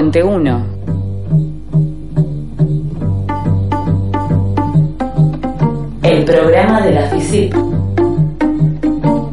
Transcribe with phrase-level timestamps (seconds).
[0.00, 0.66] Puente 1.
[6.02, 7.54] El programa de la FICIP.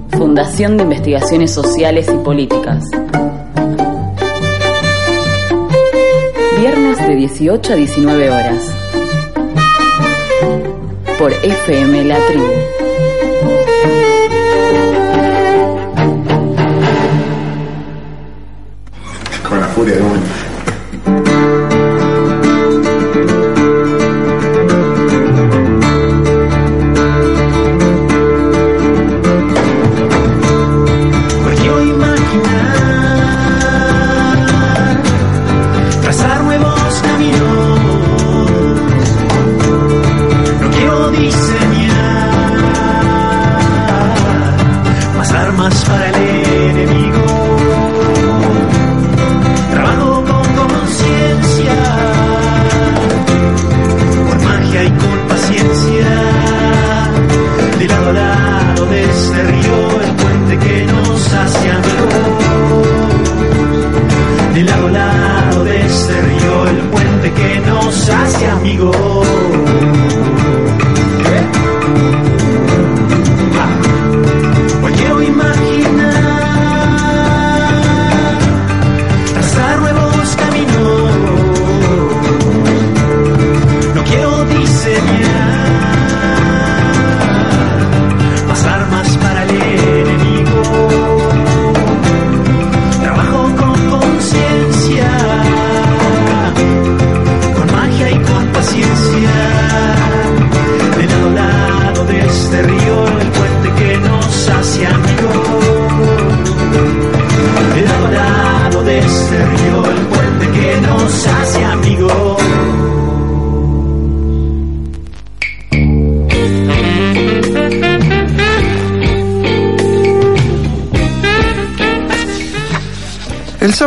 [0.10, 2.83] Fundación de Investigaciones Sociales y Políticas.
[6.60, 8.76] Viernes de 18 a 19 horas.
[11.18, 12.78] Por FM La Tribu.
[19.77, 20.16] Furia de un.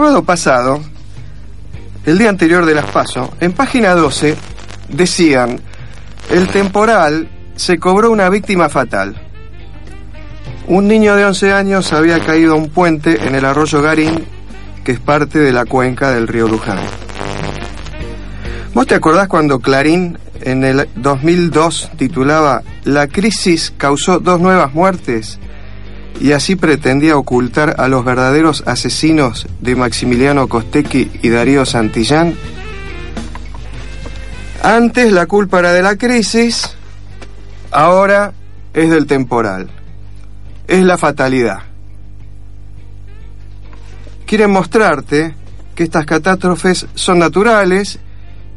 [0.00, 0.81] Sábado pasado,
[2.06, 4.34] el día anterior de las PASO, en página 12
[4.88, 5.61] decían,
[6.31, 9.21] el temporal se cobró una víctima fatal.
[10.69, 14.25] Un niño de 11 años había caído a un puente en el arroyo Garín,
[14.84, 16.78] que es parte de la cuenca del río Luján.
[18.72, 25.38] ¿Vos te acordás cuando Clarín en el 2002 titulaba La crisis causó dos nuevas muertes?
[26.19, 32.34] Y así pretendía ocultar a los verdaderos asesinos de Maximiliano Costecchi y Darío Santillán?
[34.62, 36.76] Antes la culpa era de la crisis,
[37.70, 38.32] ahora
[38.75, 39.70] es del temporal.
[40.66, 41.60] Es la fatalidad.
[44.26, 45.34] Quieren mostrarte
[45.75, 47.99] que estas catástrofes son naturales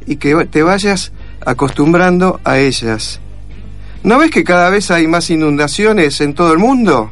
[0.06, 1.12] y que te vayas
[1.46, 3.20] acostumbrando a ellas.
[4.04, 7.12] ¿No ves que cada vez hay más inundaciones en todo el mundo?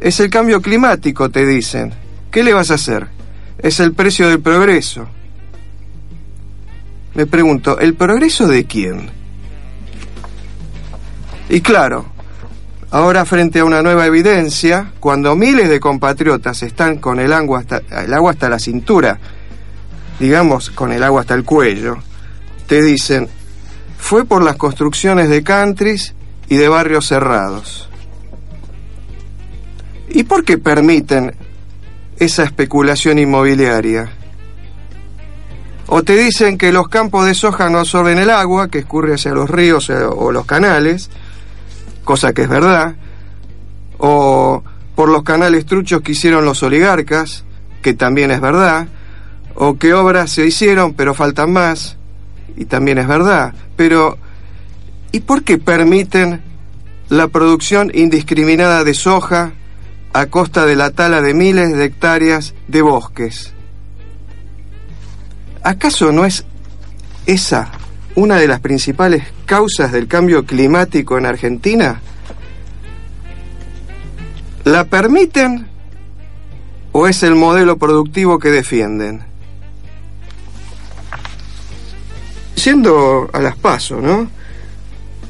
[0.00, 1.92] Es el cambio climático, te dicen.
[2.30, 3.08] ¿Qué le vas a hacer?
[3.58, 5.08] Es el precio del progreso.
[7.14, 9.10] Me pregunto, ¿el progreso de quién?
[11.48, 12.06] Y claro,
[12.90, 17.82] ahora frente a una nueva evidencia, cuando miles de compatriotas están con el agua hasta,
[18.04, 19.18] el agua hasta la cintura,
[20.20, 21.98] digamos con el agua hasta el cuello,
[22.66, 23.28] te dicen,
[23.98, 26.14] fue por las construcciones de countries
[26.48, 27.87] y de barrios cerrados.
[30.10, 31.34] ¿Y por qué permiten
[32.18, 34.10] esa especulación inmobiliaria?
[35.86, 39.32] O te dicen que los campos de soja no absorben el agua, que escurre hacia
[39.32, 41.10] los ríos o los canales,
[42.04, 42.96] cosa que es verdad.
[43.96, 44.62] O
[44.94, 47.44] por los canales truchos que hicieron los oligarcas,
[47.80, 48.88] que también es verdad.
[49.54, 51.96] O que obras se hicieron pero faltan más,
[52.56, 53.54] y también es verdad.
[53.76, 54.18] Pero,
[55.10, 56.42] ¿y por qué permiten
[57.08, 59.52] la producción indiscriminada de soja,
[60.12, 63.52] a costa de la tala de miles de hectáreas de bosques.
[65.62, 66.44] ¿Acaso no es
[67.26, 67.70] esa
[68.14, 72.00] una de las principales causas del cambio climático en Argentina?
[74.64, 75.66] ¿La permiten
[76.92, 79.22] o es el modelo productivo que defienden?
[82.56, 84.28] Siendo a las pasos, ¿no?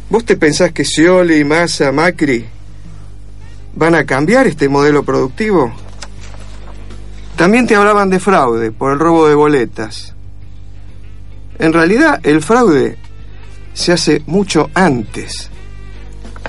[0.08, 2.57] ¿Vos te pensás que Scioli, Massa, Macri
[3.78, 5.72] van a cambiar este modelo productivo?
[7.36, 10.14] También te hablaban de fraude por el robo de boletas.
[11.60, 12.98] En realidad, el fraude
[13.74, 15.50] se hace mucho antes,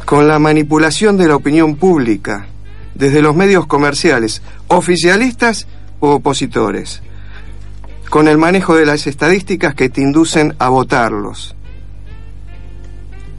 [0.06, 2.48] con la manipulación de la opinión pública,
[2.96, 5.68] desde los medios comerciales, oficialistas
[6.00, 7.04] o opositores.
[8.10, 11.56] con el manejo de las estadísticas que te inducen a votarlos.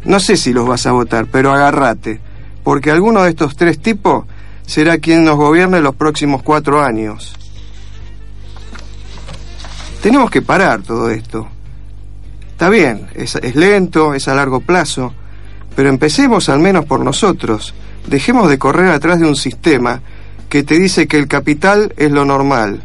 [0.04, 2.20] No sé si los vas a votar, pero agárrate,
[2.62, 4.24] porque alguno de estos tres tipos
[4.66, 7.34] será quien nos gobierne los próximos cuatro años.
[10.02, 11.48] Tenemos que parar todo esto.
[12.52, 15.12] Está bien, es, es lento, es a largo plazo,
[15.74, 17.74] pero empecemos al menos por nosotros.
[18.06, 20.00] Dejemos de correr atrás de un sistema
[20.48, 22.82] que te dice que el capital es lo normal,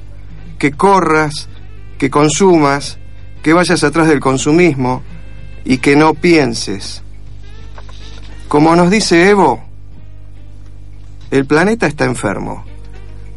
[0.60, 1.50] que corras,
[1.98, 2.98] que consumas,
[3.42, 5.04] que vayas atrás del consumismo
[5.66, 7.01] y que no pienses.
[8.47, 9.63] Como nos dice Evo,
[11.31, 12.63] el planeta está enfermo.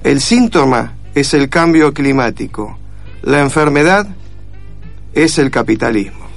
[0.04, 2.78] El síntoma es el cambio climático.
[3.22, 4.06] La enfermedad
[5.12, 6.28] es el capitalismo.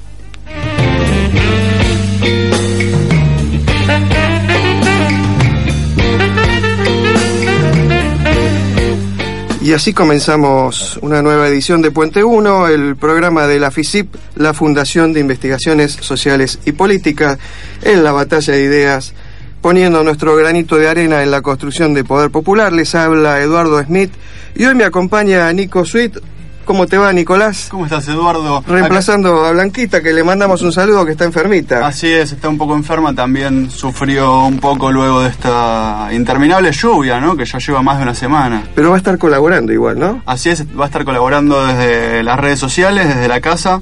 [9.62, 14.56] Y así comenzamos una nueva edición de Puente 1, el programa de la FISIP, la
[14.56, 17.38] Fundación de Investigaciones Sociales y Políticas,
[17.84, 19.14] en la batalla de ideas,
[19.62, 22.74] poniendo nuestro granito de arena en la construcción de poder popular.
[22.74, 24.12] Les habla Eduardo Smith
[24.56, 26.18] y hoy me acompaña Nico Sweet.
[26.72, 27.68] ¿Cómo te va, Nicolás?
[27.70, 28.64] ¿Cómo estás, Eduardo?
[28.66, 31.86] Reemplazando a Blanquita, que le mandamos un saludo que está enfermita.
[31.86, 37.20] Así es, está un poco enferma, también sufrió un poco luego de esta interminable lluvia,
[37.20, 37.36] ¿no?
[37.36, 38.64] Que ya lleva más de una semana.
[38.74, 40.22] Pero va a estar colaborando igual, ¿no?
[40.26, 43.82] Así es, va a estar colaborando desde las redes sociales, desde la casa.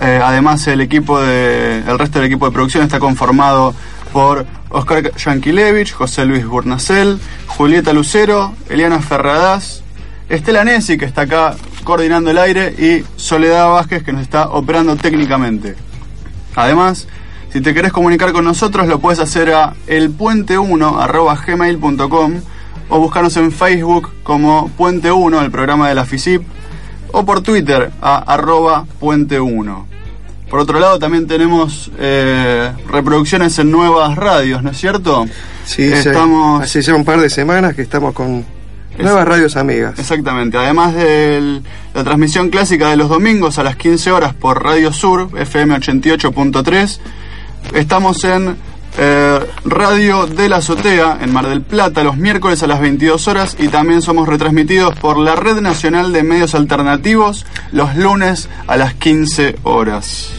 [0.00, 3.74] Eh, además, el equipo de, el resto del equipo de producción está conformado
[4.12, 9.82] por Oscar Yankelevich, José Luis Burnacel, Julieta Lucero, Eliana Ferradas,
[10.28, 14.96] Estela Nessi, que está acá coordinando el aire, y Soledad Vázquez, que nos está operando
[14.96, 15.74] técnicamente.
[16.54, 17.06] Además,
[17.52, 22.32] si te querés comunicar con nosotros, lo puedes hacer a elpuente1.gmail.com
[22.88, 26.42] o buscarnos en Facebook como Puente1, el programa de la FISIP,
[27.12, 29.84] o por Twitter a arroba Puente1.
[30.50, 35.24] Por otro lado, también tenemos eh, reproducciones en nuevas radios, ¿no es cierto?
[35.64, 38.44] Sí, sí, Estamos- hace ya un par de semanas que estamos con
[38.98, 39.98] nuevas radios amigas.
[39.98, 41.60] Exactamente, además de
[41.94, 46.98] la transmisión clásica de los domingos a las 15 horas por Radio Sur, FM 88.3,
[47.74, 48.56] estamos en
[48.98, 53.56] eh, Radio de la Azotea en Mar del Plata los miércoles a las 22 horas
[53.58, 58.92] y también somos retransmitidos por la Red Nacional de Medios Alternativos los lunes a las
[58.94, 60.32] 15 horas.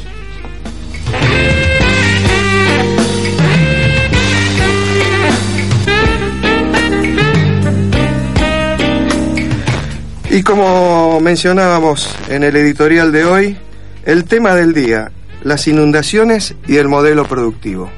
[10.34, 13.58] Y como mencionábamos en el editorial de hoy,
[14.04, 15.12] el tema del día,
[15.44, 17.92] las inundaciones y el modelo productivo.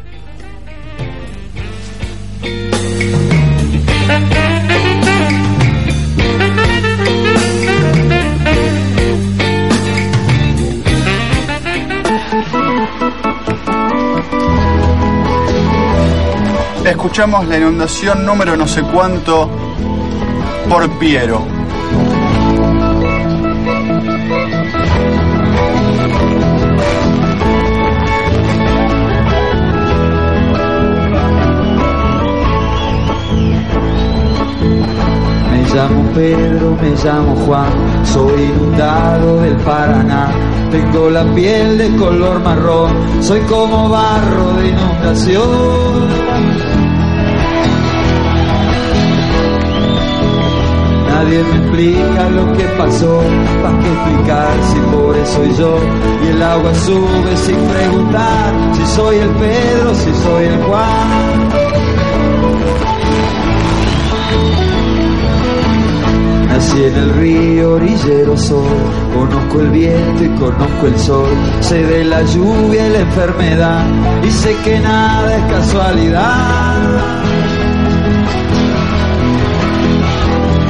[16.86, 19.50] Escuchamos la inundación número no sé cuánto
[20.68, 21.55] por Piero.
[35.76, 40.30] Llamo Pedro, me llamo Juan, soy inundado del Paraná.
[40.72, 42.92] Tengo la piel de color marrón,
[43.22, 46.26] soy como barro de inundación.
[51.10, 53.22] Nadie me explica lo que pasó,
[53.62, 55.78] ¿para qué explicar si pobre soy yo?
[56.24, 61.65] Y el agua sube sin preguntar si soy el Pedro, si soy el Juan.
[66.56, 68.78] Nací en el río orillero soy,
[69.14, 73.86] conozco el viento y conozco el sol, sé de la lluvia y la enfermedad,
[74.24, 77.04] y sé que nada es casualidad.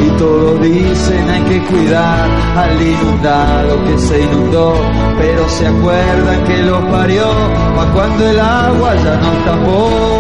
[0.08, 4.74] Y todos dicen hay que cuidar al inundado que se inundó,
[5.20, 7.26] pero se acuerdan que lo parió,
[7.76, 10.16] pa' cuando el agua ya no tapó.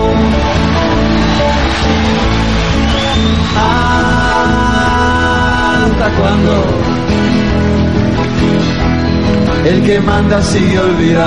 [5.96, 6.54] Hasta cuando
[9.66, 11.26] el que manda sigue olvidando.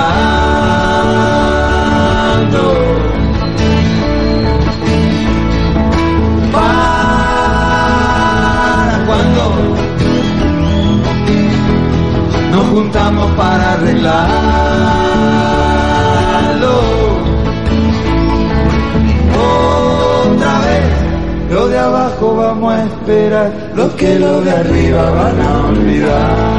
[6.51, 7.69] Para
[9.05, 9.43] cuando
[12.51, 14.68] nos juntamos para arreglarlo.
[21.89, 26.58] Abajo vamos a esperar, los que lo de arriba van a olvidar.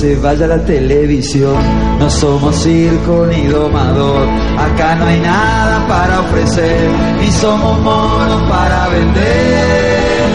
[0.00, 1.56] Se vaya la televisión.
[1.98, 4.26] No somos circo ni domador,
[4.58, 6.88] acá no hay nada para ofrecer,
[7.20, 10.30] ni somos monos para vender.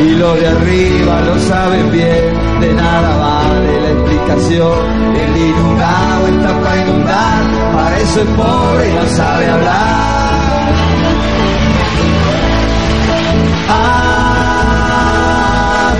[0.00, 5.14] Y lo de arriba lo saben bien, de nada vale la explicación.
[5.14, 7.44] El inundado está para inundar,
[7.74, 10.08] para eso es pobre y no sabe hablar.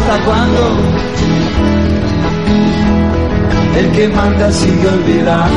[0.09, 1.28] ¿Hasta cuándo?
[3.79, 5.53] El que manda sigue olvidando.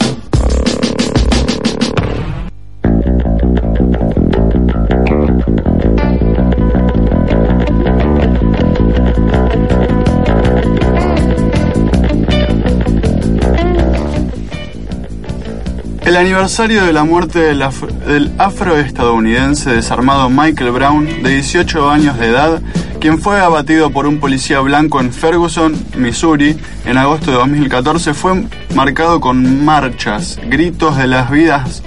[16.23, 17.63] aniversario de la muerte del,
[18.07, 22.61] del afroestadounidense desarmado Michael Brown, de 18 años de edad,
[22.99, 28.45] quien fue abatido por un policía blanco en Ferguson, Missouri, en agosto de 2014, fue
[28.73, 31.83] marcado con marchas, gritos de las vidas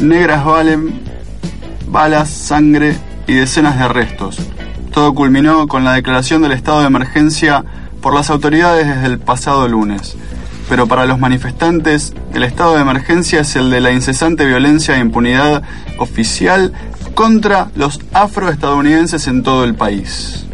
[0.00, 1.00] negras valen,
[1.88, 4.38] balas, sangre y decenas de arrestos.
[4.92, 7.64] Todo culminó con la declaración del estado de emergencia
[8.00, 10.16] por las autoridades desde el pasado lunes.
[10.68, 15.00] Pero para los manifestantes, el estado de emergencia es el de la incesante violencia e
[15.00, 15.62] impunidad
[15.98, 16.72] oficial
[17.14, 20.44] contra los afroestadounidenses en todo el país.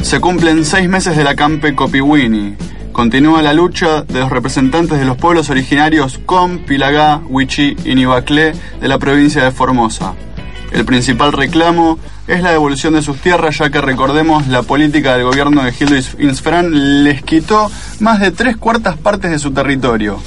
[0.00, 2.56] Se cumplen seis meses de la Campe Copiwini.
[2.92, 8.54] Continúa la lucha de los representantes de los pueblos originarios Com, Pilagá, Huichí y Nibaclé
[8.80, 10.14] de la provincia de Formosa.
[10.70, 15.24] El principal reclamo es la devolución de sus tierras, ya que recordemos la política del
[15.24, 17.70] gobierno de Gildo Insfrán les quitó
[18.00, 20.20] más de tres cuartas partes de su territorio.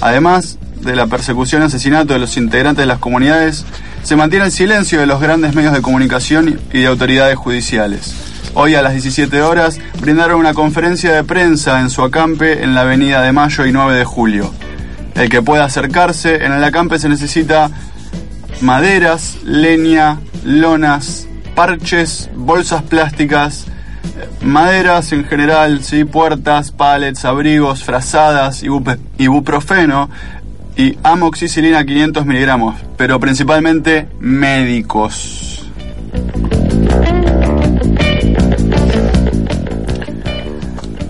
[0.00, 3.64] Además de la persecución y asesinato de los integrantes de las comunidades,
[4.02, 8.14] se mantiene el silencio de los grandes medios de comunicación y de autoridades judiciales.
[8.54, 12.82] Hoy a las 17 horas brindaron una conferencia de prensa en su acampe en la
[12.82, 14.52] avenida de Mayo y 9 de Julio.
[15.14, 17.70] El que pueda acercarse, en el acampe se necesita
[18.62, 23.66] maderas, leña, lonas, parches, bolsas plásticas,
[24.40, 26.04] maderas en general, ¿sí?
[26.04, 28.62] puertas, palets, abrigos, frazadas,
[29.18, 30.08] ibuprofeno
[30.76, 35.70] y amoxicilina 500 miligramos, pero principalmente médicos.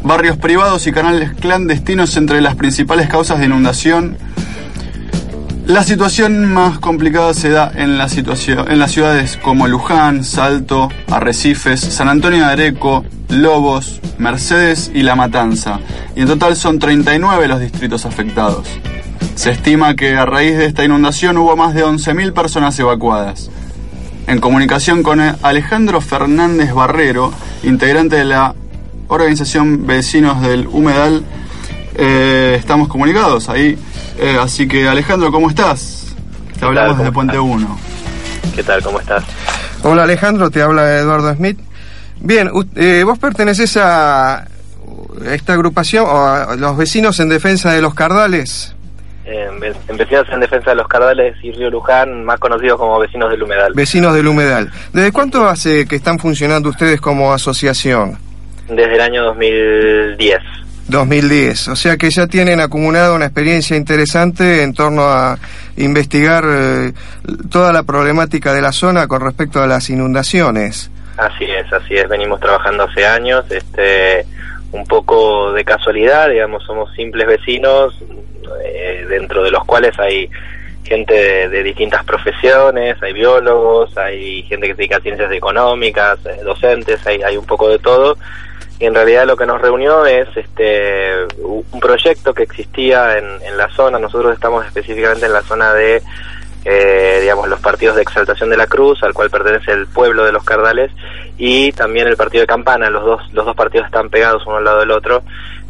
[0.02, 4.16] Barrios privados y canales clandestinos entre las principales causas de inundación
[5.66, 12.09] la situación más complicada se da en, en las ciudades como Luján, Salto, Arrecifes, San
[12.09, 15.81] Antonio de Areco, Lobos, Mercedes y La Matanza.
[16.16, 18.66] Y en total son 39 los distritos afectados.
[19.35, 23.50] Se estima que a raíz de esta inundación hubo más de 11.000 personas evacuadas.
[24.26, 28.54] En comunicación con Alejandro Fernández Barrero, integrante de la
[29.09, 31.25] organización Vecinos del Humedal,
[31.95, 33.78] eh, estamos comunicados ahí.
[34.19, 36.14] Eh, así que Alejandro, ¿cómo estás?
[36.59, 37.50] Te hablamos ¿Cómo desde Puente estás?
[37.50, 37.78] 1.
[38.54, 38.83] ¿Qué tal?
[38.83, 39.25] ¿Cómo estás?
[39.83, 41.59] Hola Alejandro, te habla Eduardo Smith.
[42.21, 44.47] Bien, u- eh, vos perteneces a
[45.26, 48.75] esta agrupación o a los vecinos en defensa de los cardales.
[49.25, 49.49] Eh,
[49.88, 53.40] en Vecinos en Defensa de los Cardales y Río Luján, más conocidos como Vecinos del
[53.45, 53.73] Humedal.
[53.73, 54.71] Vecinos del Humedal.
[54.92, 58.19] ¿Desde cuánto hace que están funcionando ustedes como asociación?
[58.69, 60.38] Desde el año 2010.
[60.92, 61.68] 2010.
[61.68, 65.38] O sea que ya tienen acumulado una experiencia interesante en torno a
[65.76, 66.92] investigar eh,
[67.50, 70.90] toda la problemática de la zona con respecto a las inundaciones.
[71.16, 72.08] Así es, así es.
[72.08, 74.25] Venimos trabajando hace años, este,
[74.72, 77.94] un poco de casualidad, digamos, somos simples vecinos,
[78.64, 80.28] eh, dentro de los cuales hay
[80.84, 86.18] gente de, de distintas profesiones, hay biólogos, hay gente que se dedica a ciencias económicas,
[86.26, 88.16] eh, docentes, hay, hay un poco de todo.
[88.84, 93.68] En realidad lo que nos reunió es este un proyecto que existía en, en la
[93.70, 93.98] zona.
[93.98, 96.02] Nosotros estamos específicamente en la zona de
[96.64, 100.32] eh, digamos, los partidos de Exaltación de la Cruz, al cual pertenece el pueblo de
[100.32, 100.90] los Cardales,
[101.36, 104.64] y también el partido de Campana, los dos, los dos partidos están pegados uno al
[104.64, 105.22] lado del otro,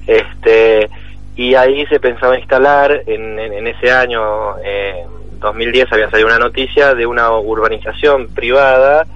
[0.06, 0.90] Este,
[1.34, 5.04] y ahí se pensaba instalar, en, en, en ese año, eh,
[5.38, 9.06] 2010, había salido una noticia de una urbanización privada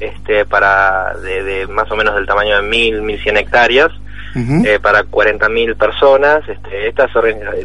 [0.00, 3.90] este, para de, de más o menos del tamaño de 1.000, 1.100 hectáreas,
[4.34, 4.64] Ujú.
[4.64, 6.48] eh, para 40.000 personas.
[6.48, 7.10] Este, estas,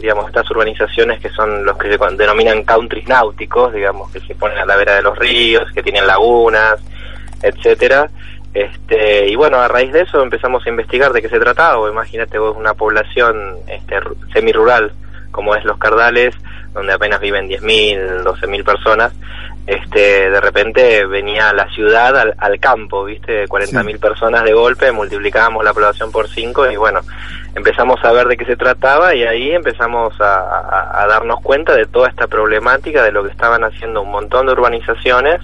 [0.01, 4.58] digamos, estas urbanizaciones que son los que se denominan countries náuticos, digamos, que se ponen
[4.60, 6.75] a la vera de los ríos, que tienen lagunas,
[7.42, 8.10] etcétera.
[8.54, 11.89] Este, y bueno, a raíz de eso empezamos a investigar de qué se trataba.
[11.89, 14.94] Imagínate vos una población este, ru- semirural
[15.32, 16.34] como es Los Cardales,
[16.74, 19.12] donde apenas viven 10.000, 12.000 personas.
[19.68, 23.46] Este, de repente venía la ciudad al, al campo, ¿viste?
[23.48, 27.02] 40.000 personas de golpe, multiplicábamos la población por 5 y bueno,
[27.56, 31.74] empezamos a ver de qué se trataba y ahí empezamos a, a- a darnos cuenta
[31.76, 35.42] de toda esta problemática, de lo que estaban haciendo un montón de urbanizaciones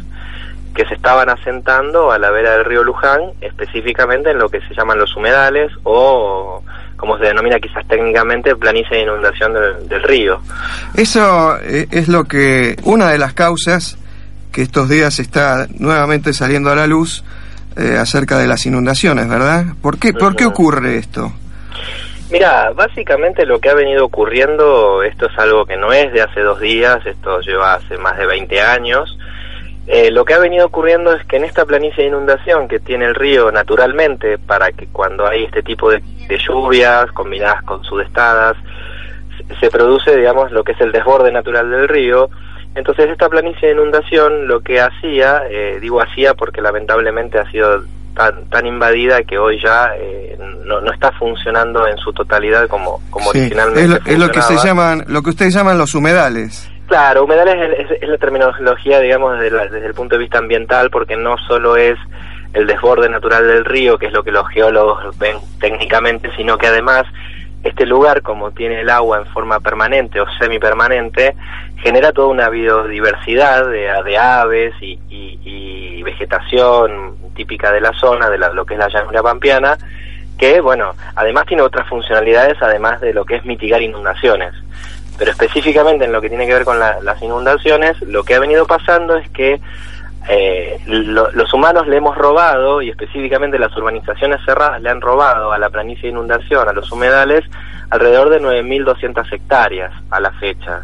[0.76, 4.74] que se estaban asentando a la vera del río Luján, específicamente en lo que se
[4.76, 6.64] llaman los humedales o
[6.96, 10.40] como se denomina quizás técnicamente planicie de inundación del, del río.
[10.94, 13.98] Eso eh, es lo que, una de las causas
[14.52, 17.24] que estos días está nuevamente saliendo a la luz
[17.78, 19.66] eh, acerca de las inundaciones, ¿verdad?
[19.82, 21.32] ¿Por qué, ¿Por qué ocurre esto?
[22.32, 26.40] Mira, básicamente lo que ha venido ocurriendo, esto es algo que no es de hace
[26.42, 29.18] dos días, esto lleva hace más de 20 años.
[29.88, 33.06] Eh, lo que ha venido ocurriendo es que en esta planicie de inundación que tiene
[33.06, 38.56] el río naturalmente, para que cuando hay este tipo de, de lluvias combinadas con sudestadas,
[39.38, 42.30] se- se produce, digamos, lo que es el desborde natural del río.
[42.76, 47.84] Entonces esta planicie de inundación lo que hacía, eh, digo hacía porque lamentablemente ha sido
[48.16, 53.02] tan, tan invadida que hoy ya eh, no, no está funcionando en su totalidad como,
[53.10, 55.94] como Sí, originalmente es, lo, es lo que se llaman, lo que ustedes llaman los
[55.96, 56.70] humedales.
[56.88, 60.38] Claro, humedales es, es- es la terminología, digamos, desde, la- desde el punto de vista
[60.40, 61.98] ambiental, porque no solo es
[62.54, 66.68] el desborde natural del río, que es lo que los geólogos ven técnicamente, sino que
[66.68, 67.06] además
[67.64, 71.36] este lugar, como tiene el agua en forma permanente o semipermanente,
[71.84, 78.38] genera toda una biodiversidad de, aves y, y- y vegetación típica de la zona, de
[78.38, 79.78] la- lo que es la llanura pampeana,
[80.38, 84.54] que, bueno, además tiene otras funcionalidades, además de lo que es mitigar inundaciones.
[85.20, 88.40] Pero específicamente en lo que tiene que ver con la- las inundaciones, lo que ha
[88.40, 89.62] venido pasando es que
[90.30, 95.52] eh, lo- los humanos le hemos robado, y específicamente las urbanizaciones cerradas le han robado
[95.52, 97.44] a la planicie de inundación, a los humedales,
[97.90, 100.82] alrededor de 9.200 hectáreas a la fecha.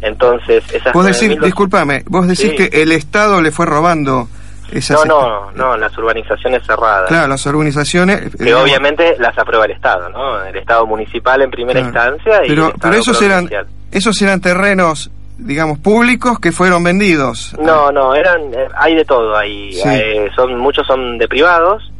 [0.00, 2.56] Entonces, esas Vos decís, 9.200 discúlpame, vos decís Sí.
[2.56, 4.28] que el Estado le fue robando
[4.72, 5.04] esas...
[5.04, 7.08] No, no, no, las urbanizaciones cerradas.
[7.08, 8.20] Claro, las urbanizaciones...
[8.26, 10.44] eh, Que digamos, obviamente las aprueba el Estado, ¿no?
[10.44, 12.14] El Estado municipal en primera claro.
[12.14, 13.50] instancia y el Pero, Estado pero esos eran,
[13.90, 17.56] esos eran terrenos, digamos, públicos que fueron vendidos.
[17.60, 19.72] No, no, eran, eh, hay de todo ahí.
[19.72, 19.88] Sí.
[19.88, 21.90] Eh, son, muchos son de privados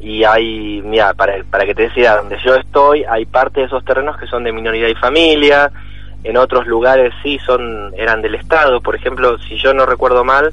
[0.00, 3.84] y hay, mira, para, para que te decía, donde yo estoy, hay parte de esos
[3.84, 5.70] terrenos que son de minoría y familia,
[6.24, 10.52] en otros lugares sí son, eran del Estado, por ejemplo, si yo no recuerdo mal,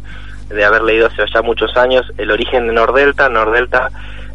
[0.49, 3.89] de haber leído hace ya muchos años, el origen de Nordelta, Nordelta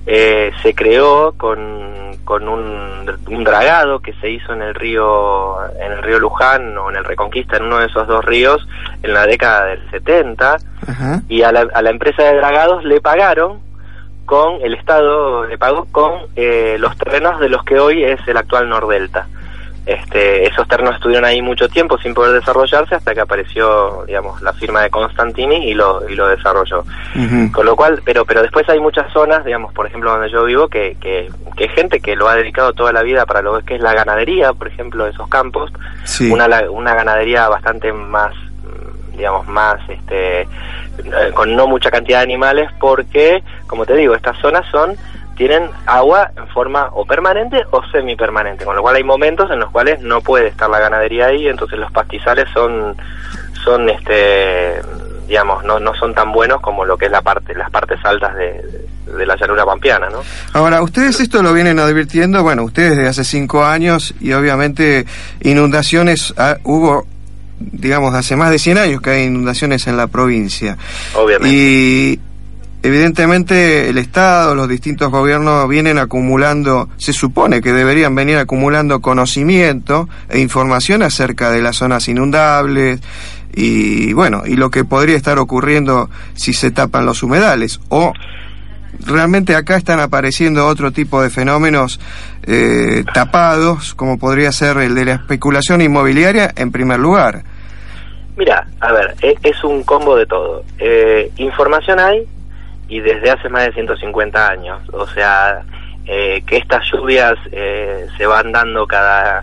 [0.06, 5.92] eh, se creó con, con un, un dragado que se hizo en el río en
[5.92, 8.66] el río Luján o en el Reconquista en uno de esos dos ríos
[9.02, 10.56] en la década del 70
[10.86, 11.22] Ajá.
[11.28, 13.60] y a la, a la empresa de dragados le pagaron
[14.24, 18.36] con el Estado le pagó con eh, los terrenos de los que hoy es el
[18.36, 19.26] actual Nordelta.
[19.84, 24.52] Este, esos terrenos estuvieron ahí mucho tiempo sin poder desarrollarse hasta que apareció, digamos, la
[24.52, 26.84] firma de Constantini y lo, y lo desarrolló.
[27.52, 30.68] Con lo cual, pero pero después hay muchas zonas, digamos, por ejemplo, donde yo vivo,
[30.68, 33.74] que, que, que hay gente que lo ha dedicado toda la vida para lo que
[33.74, 35.72] es la ganadería, por ejemplo, de esos campos,
[36.04, 36.30] Sí.
[36.30, 38.32] una, una ganadería bastante más,
[39.16, 40.48] digamos, más, este, eh,
[41.34, 44.96] con no mucha cantidad de animales, porque, como te digo, estas zonas son
[45.48, 49.72] tienen agua en forma o permanente o semipermanente, con lo cual hay momentos en los
[49.72, 52.94] cuales no puede estar la ganadería ahí, entonces los pastizales son
[53.64, 54.80] son este
[55.26, 58.36] digamos no no son tan buenos como lo que es la parte las partes altas
[58.36, 60.20] de, de la llanura pampeana, ¿no?
[60.52, 65.06] Ahora, ustedes esto lo vienen advirtiendo, bueno, ustedes desde hace cinco años y obviamente
[65.40, 67.04] inundaciones ah, hubo,
[67.58, 70.78] digamos, hace más de 100 años que hay inundaciones en la provincia.
[71.16, 71.52] Obviamente.
[71.52, 72.20] Y
[72.82, 80.08] evidentemente el Estado, los distintos gobiernos vienen acumulando, se supone que deberían venir acumulando conocimiento
[80.28, 83.00] e información acerca de las zonas inundables
[83.54, 88.12] y bueno, y lo que podría estar ocurriendo si se tapan los humedales o
[89.06, 92.00] realmente acá están apareciendo otro tipo de fenómenos
[92.44, 97.42] eh, tapados, como podría ser el de la especulación inmobiliaria en primer lugar.
[98.36, 100.64] Mira, a ver, e- es un combo de todo.
[100.78, 102.26] Eh, información hay
[102.92, 104.82] y desde hace más de 150 años.
[104.92, 105.62] O sea,
[106.04, 109.42] eh, que estas lluvias eh, se van dando cada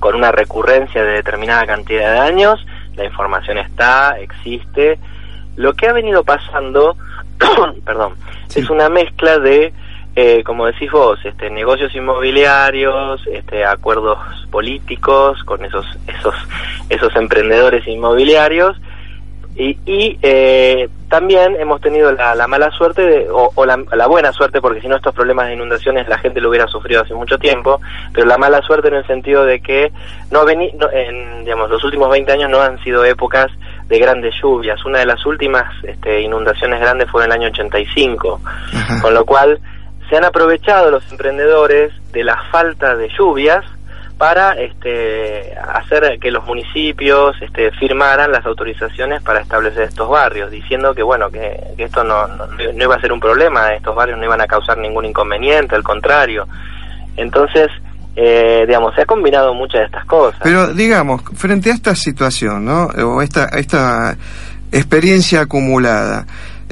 [0.00, 4.98] con una recurrencia de determinada cantidad de años, la información está, existe.
[5.54, 6.96] Lo que ha venido pasando,
[7.86, 8.14] perdón,
[8.54, 9.72] es una mezcla de,
[10.16, 14.18] eh, como decís vos, este, negocios inmobiliarios, este, acuerdos
[14.50, 16.34] políticos con esos, esos,
[16.90, 18.76] esos emprendedores inmobiliarios
[19.56, 24.82] y, y eh, también hemos tenido la, mala suerte, de, o, la, buena suerte, porque
[24.82, 27.80] si no estos problemas de inundaciones la gente lo hubiera sufrido hace mucho tiempo,
[28.12, 29.92] pero la mala suerte en el sentido de que
[30.30, 33.46] no, vení, en digamos, los últimos 20 años no han sido épocas
[33.86, 34.84] de grandes lluvias.
[34.84, 38.40] Una de las últimas este, inundaciones grandes fue en el año 85,
[39.00, 39.58] con lo cual
[40.10, 43.64] se han aprovechado los emprendedores de la falta de lluvias
[44.18, 50.94] para este, hacer que los municipios este, firmaran las autorizaciones para establecer estos barrios, diciendo
[50.94, 52.46] que bueno que, esto no, no,
[52.82, 56.48] iba a ser un problema, estos barrios no iban a causar ningún inconveniente, al contrario.
[57.16, 57.68] Entonces,
[58.14, 60.40] eh, digamos, se ha combinado muchas de estas cosas.
[60.42, 62.86] Pero digamos, frente a esta situación, ¿no?
[62.86, 64.16] O esta, esta
[64.72, 66.26] experiencia acumulada,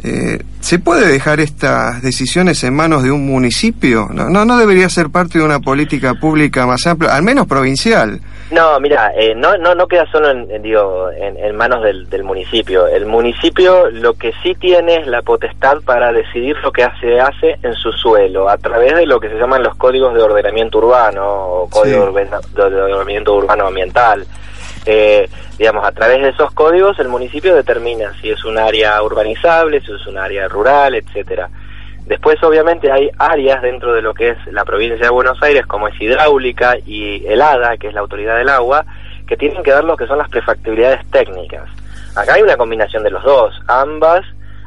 [0.04, 4.06] eh, ¿Se puede dejar estas decisiones en manos de un municipio?
[4.12, 8.20] No, no, no debería ser parte de una política pública más amplia, al menos provincial.
[8.50, 12.86] No, mira, eh, no, no, no queda solo en, digo, en, manos del, del, municipio.
[12.86, 17.56] El municipio lo que sí tiene es la potestad para decidir lo que se hace
[17.62, 21.24] en su suelo, a través de lo que se llaman los códigos de ordenamiento urbano
[21.26, 24.26] o códigos de ordenamiento urbano ambiental.
[24.86, 29.80] Eh, digamos, a través de esos códigos el municipio determina si es un área urbanizable,
[29.80, 31.48] si es un área rural, etcétera.
[32.06, 35.88] Después, obviamente, hay áreas dentro de lo que es la provincia de Buenos Aires, como
[35.88, 38.84] es hidráulica y el ADA, que es la autoridad del agua,
[39.26, 41.66] que tienen que dar lo que son las prefactibilidades técnicas.
[42.14, 43.58] Acá hay una combinación de los dos.
[43.68, 44.22] Ambas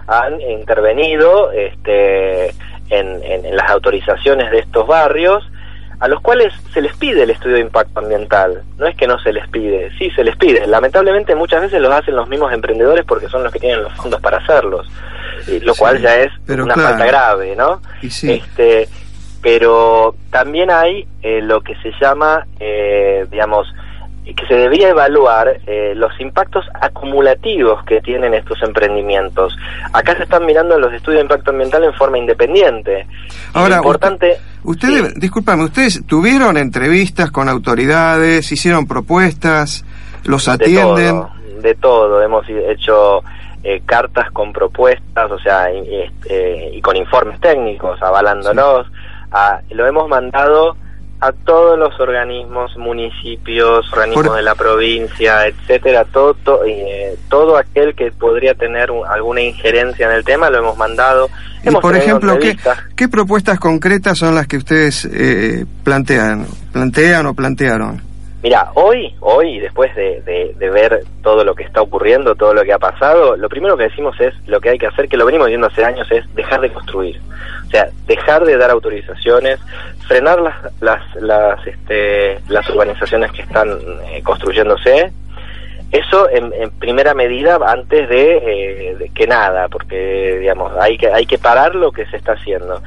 [0.08, 2.56] han intervenido este,
[2.89, 5.47] en las autorizaciones de estos barrios
[5.99, 8.63] a los cuales se les pide el estudio de impacto ambiental.
[8.77, 10.67] No es que no se les pide, sí se les pide.
[10.67, 14.21] Lamentablemente muchas veces los hacen los mismos emprendedores porque son los que tienen los fondos
[14.21, 14.88] para hacerlos,
[15.62, 17.81] lo cual ya es una falta grave, ¿no?
[18.01, 18.88] Este,
[19.41, 23.67] pero también hay eh, lo que se llama, eh, digamos,
[24.34, 29.56] que se debía evaluar eh, los impactos acumulativos que tienen estos emprendimientos.
[29.94, 33.08] Acá se están mirando los estudios de impacto ambiental en forma independiente.
[33.54, 34.38] Ahora, importante.
[34.63, 39.86] Ustedes, discúlpame, ustedes tuvieron entrevistas con autoridades, hicieron propuestas,
[40.26, 41.24] los atienden.
[41.62, 43.24] De todo, hemos hecho
[43.63, 48.88] eh, cartas con propuestas, o sea, y, este, y con informes técnicos avalándolos.
[49.70, 50.76] lo hemos mandado
[51.19, 58.12] a todos los organismos, municipios, organismos de la provincia, etcétera, todo, eh, todo aquel que
[58.12, 61.30] podría tener alguna injerencia en el tema lo hemos mandado.
[61.63, 62.56] Y por ejemplo, ¿qué,
[62.95, 68.07] ¿qué, propuestas concretas son las que ustedes eh, plantean, plantean o plantearon?
[68.47, 70.21] Mira, hoy, hoy, después de,
[70.57, 73.89] de, ver todo lo que está ocurriendo, todo lo que ha pasado, lo primero que
[73.89, 76.62] decimos es lo que hay que hacer, que lo venimos viendo hace años, es dejar
[76.62, 77.19] de construir.
[77.65, 79.60] O sea, dejar de dar autorizaciones,
[80.07, 83.67] frenar las, las, las, este, las urbanizaciones que están
[84.05, 85.12] eh, construyéndose,
[85.91, 91.38] eso en, primera medida antes eh, de, que nada, porque digamos hay que hay que
[91.38, 92.82] parar lo que se está haciendo.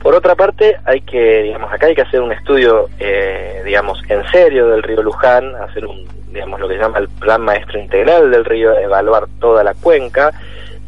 [0.00, 4.24] Por otra parte hay que digamos acá hay que hacer un estudio eh, digamos en
[4.30, 8.30] serio del río Luján, hacer un digamos lo que se llama el plan maestro integral
[8.30, 10.32] del río, evaluar toda la cuenca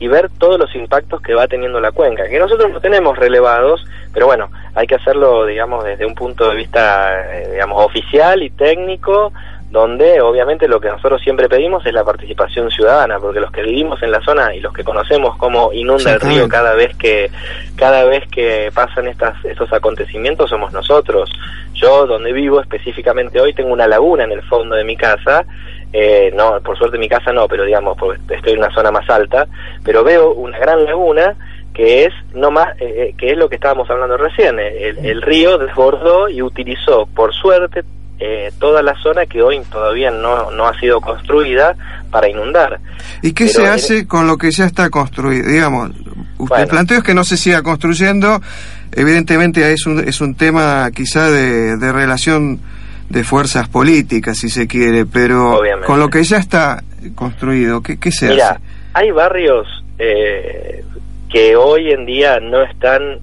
[0.01, 3.87] y ver todos los impactos que va teniendo la cuenca, que nosotros no tenemos relevados,
[4.13, 8.51] pero bueno, hay que hacerlo digamos desde un punto de vista eh, digamos oficial y
[8.51, 9.33] técnico
[9.75, 14.01] donde obviamente lo que nosotros siempre pedimos es la participación ciudadana, porque los que vivimos
[14.05, 17.29] en la zona y los que conocemos cómo inunda el río cada vez que
[17.75, 21.29] cada vez que pasan estas estos acontecimientos somos nosotros.
[21.75, 25.45] Yo donde vivo específicamente hoy tengo una laguna en el fondo de mi casa,
[25.93, 27.99] eh, no, por suerte mi casa no, pero digamos
[28.31, 29.49] estoy en una zona más alta,
[29.85, 31.35] pero veo una gran laguna
[31.75, 34.57] que es no más eh, eh, que es lo que estábamos hablando recién.
[34.61, 37.83] El, el río desbordó y utilizó por suerte
[38.21, 41.75] eh, toda la zona que hoy todavía no, no ha sido construida
[42.11, 42.79] para inundar.
[43.23, 45.49] ¿Y qué se hace con lo que ya está construido?
[45.49, 45.91] Digamos,
[46.39, 48.41] usted planteó es que no se siga construyendo,
[48.93, 52.61] evidentemente es un, es un tema quizá de, de relación
[53.09, 56.83] de fuerzas políticas, si se quiere, pero con lo que ya está
[57.15, 58.61] construido, ¿qué, qué se Mira,
[58.93, 59.67] hay barrios
[59.99, 60.85] eh,
[61.31, 63.19] que hoy en día no están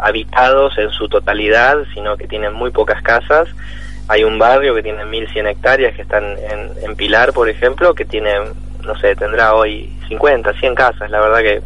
[0.00, 3.48] habitados en su totalidad, sino que tienen muy pocas casas
[4.08, 6.24] hay un barrio que tiene 1.100 hectáreas que están
[6.82, 8.32] en, Pilar, por ejemplo, que tiene,
[8.84, 11.10] no sé, tendrá hoy 50, 100 casas.
[11.10, 11.62] La verdad que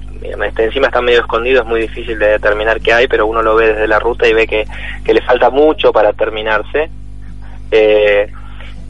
[0.48, 3.55] este, encima está medio escondido, es muy difícil de determinar qué hay, pero uno lo
[3.55, 4.66] ve desde la ruta y ve que,
[5.05, 6.90] que le falta mucho para terminarse.
[7.70, 8.31] Eh,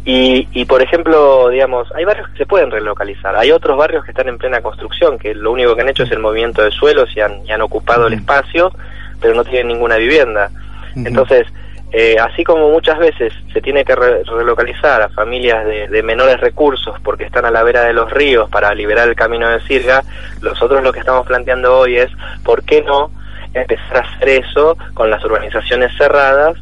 [0.05, 4.11] y, y, por ejemplo, digamos, hay barrios que se pueden relocalizar, hay otros barrios que
[4.11, 7.11] están en plena construcción, que lo único que han hecho es el movimiento de suelos
[7.15, 8.73] y han, y han ocupado el espacio,
[9.21, 10.51] pero no tienen ninguna vivienda.
[10.97, 11.47] Entonces,
[11.93, 16.41] eh, así como muchas veces se tiene que re- relocalizar a familias de, de menores
[16.41, 20.03] recursos porque están a la vera de los ríos para liberar el camino de Sirga,
[20.41, 22.11] nosotros lo que estamos planteando hoy es,
[22.45, 23.11] ¿por qué no
[23.55, 26.57] empezar a hacer eso con las urbanizaciones cerradas?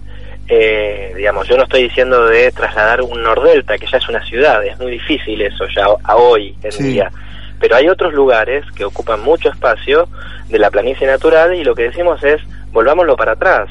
[0.49, 4.65] Eh, digamos, yo no estoy diciendo de trasladar un Nordelta, que ya es una ciudad,
[4.65, 6.83] es muy difícil eso ya a hoy en Sí.
[6.83, 7.09] día.
[7.61, 10.09] Pero hay otros lugares que ocupan mucho espacio
[10.49, 12.41] de la planicie natural y lo que decimos es,
[12.73, 13.69] volvámoslo para atrás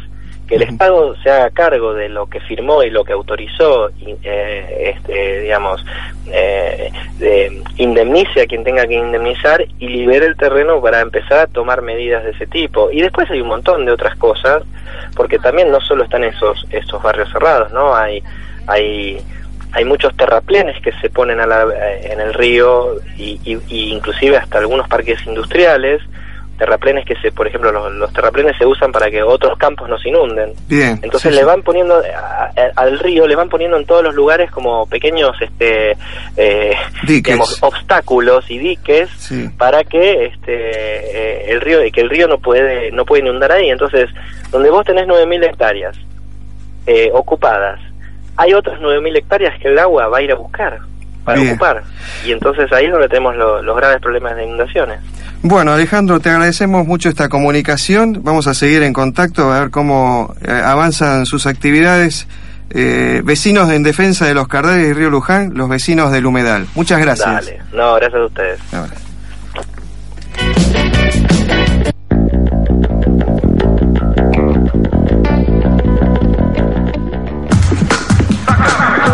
[0.49, 3.89] que el Estado se haga cargo de lo que firmó y lo que autorizó,
[4.23, 5.85] eh, este, digamos,
[6.31, 11.47] eh, de- indemnice a quien tenga que indemnizar y libere el terreno para empezar a
[11.47, 12.89] tomar medidas de ese tipo.
[12.91, 14.63] Y después hay un montón de otras cosas,
[15.15, 17.95] porque también no solo están esos estos barrios cerrados, ¿no?
[17.95, 18.23] Hay
[18.65, 19.21] hay
[19.71, 23.93] hay muchos terraplenes que se ponen a la- eh, en el río y, y- y
[23.93, 26.01] inclusive hasta algunos parques industriales
[26.59, 29.97] terraplenes que se por ejemplo los, los terraplenes se usan para que otros campos no
[29.97, 30.99] se inunden Bien.
[31.01, 34.13] entonces sí, le van poniendo a- a- al río le van poniendo en todos los
[34.13, 35.97] lugares como pequeños este
[36.37, 36.75] eh,
[37.07, 39.49] digamos, obstáculos y diques Sí.
[39.57, 40.53] para que este
[41.47, 44.09] eh, el río que el río no puede no puede inundar ahí entonces
[44.51, 45.95] donde vos tenés 9000 hectáreas
[46.85, 47.79] eh, ocupadas
[48.35, 50.77] hay otras 9000 hectáreas que el agua va a ir a buscar
[51.25, 51.51] para Bien.
[51.51, 51.83] ocupar
[52.25, 54.99] y entonces ahí es donde tenemos lo- los graves problemas de inundaciones
[55.41, 58.21] Bueno, Alejandro, te agradecemos mucho esta comunicación.
[58.23, 62.27] Vamos a seguir en contacto a ver cómo eh, avanzan sus actividades.
[62.71, 66.67] Eh, vecinos en defensa de los Cardeles y Río Luján, los vecinos del Humedal.
[66.75, 67.27] Muchas gracias.
[67.27, 68.93] dale no gracias a ustedes Ahora.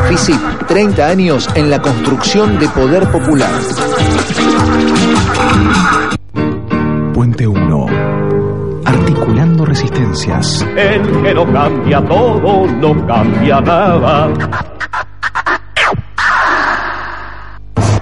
[0.10, 3.50] FISIP, 30 años en la construcción de poder popular.
[10.78, 14.30] El que no cambia todo, no cambia nada.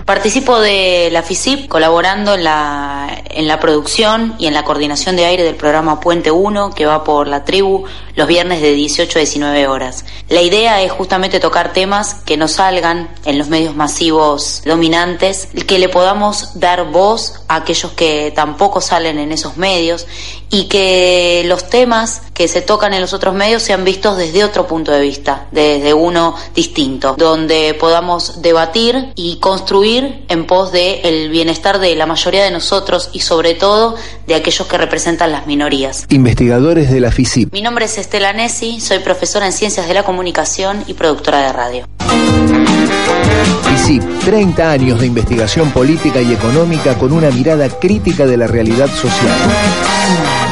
[0.05, 5.25] Participo de la FISIP colaborando en la, en la producción y en la coordinación de
[5.25, 9.21] aire del programa Puente 1 que va por la tribu los viernes de 18 a
[9.21, 10.05] 19 horas.
[10.29, 15.79] La idea es justamente tocar temas que no salgan en los medios masivos dominantes, que
[15.79, 20.05] le podamos dar voz a aquellos que tampoco salen en esos medios
[20.53, 24.67] y que los temas que se tocan en los otros medios sean vistos desde otro
[24.67, 31.79] punto de vista, desde uno distinto, donde podamos debatir y construir en pos del bienestar
[31.79, 33.95] de la mayoría de nosotros y sobre todo
[34.27, 36.05] de aquellos que representan las minorías.
[36.09, 37.51] Investigadores de la FISIP.
[37.51, 41.51] Mi nombre es Estela Nessi, soy profesora en Ciencias de la Comunicación y productora de
[41.51, 41.87] radio.
[43.63, 48.87] FISIP, 30 años de investigación política y económica con una mirada crítica de la realidad
[48.87, 50.42] social.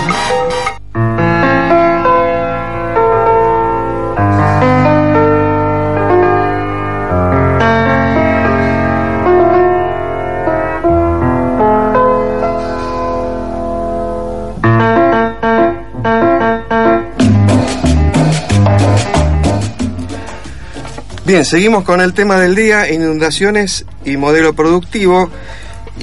[21.31, 25.29] Bien, seguimos con el tema del día, inundaciones y modelo productivo.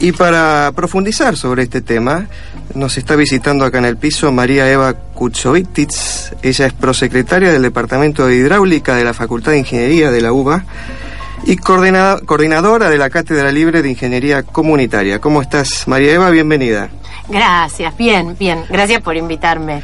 [0.00, 2.28] Y para profundizar sobre este tema,
[2.74, 6.32] nos está visitando acá en el piso María Eva Kutsovititz.
[6.42, 10.64] Ella es prosecretaria del Departamento de Hidráulica de la Facultad de Ingeniería de la UBA
[11.44, 15.20] y coordinadora de la Cátedra Libre de Ingeniería Comunitaria.
[15.20, 16.30] ¿Cómo estás, María Eva?
[16.30, 16.88] Bienvenida.
[17.28, 18.64] Gracias, bien, bien.
[18.68, 19.82] Gracias por invitarme.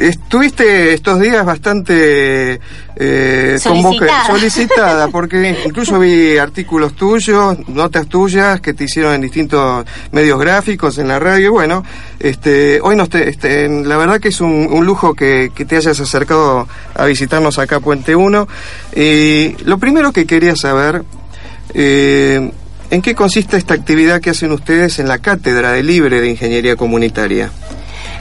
[0.00, 2.60] Est- Estuviste estos días bastante
[2.96, 4.26] eh, Solicitada.
[4.26, 10.98] solicitada, porque incluso vi artículos tuyos, notas tuyas que te hicieron en distintos medios gráficos,
[10.98, 11.46] en la radio.
[11.46, 11.84] y Bueno,
[12.20, 15.76] este, hoy nos te- este, la verdad que es un, un lujo que, que te
[15.76, 18.46] hayas acercado a visitarnos acá a Puente 1.
[18.94, 21.02] Y lo primero que quería saber,
[21.74, 22.50] eh,
[22.90, 26.76] ¿en qué consiste esta actividad que hacen ustedes en la Cátedra de Libre de Ingeniería
[26.76, 27.50] Comunitaria?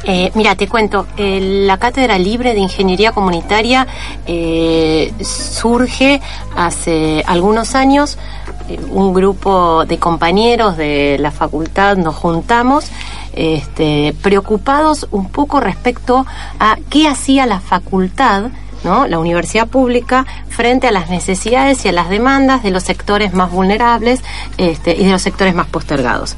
[0.04, 3.86] Eh, mira, te cuento, eh, la Cátedra Libre de Ingeniería Comunitaria
[4.26, 6.22] eh, surge
[6.56, 8.18] hace algunos años.
[8.92, 12.86] un grupo de compañeros de la facultad nos juntamos
[13.34, 16.24] este, preocupados un poco respecto
[16.60, 18.52] a qué hacía la facultad
[18.84, 19.08] ¿no?
[19.08, 23.52] la universidad pública frente a las necesidades y a las demandas de los sectores más
[23.52, 24.22] vulnerables
[24.58, 26.36] este, y de los sectores más postergados.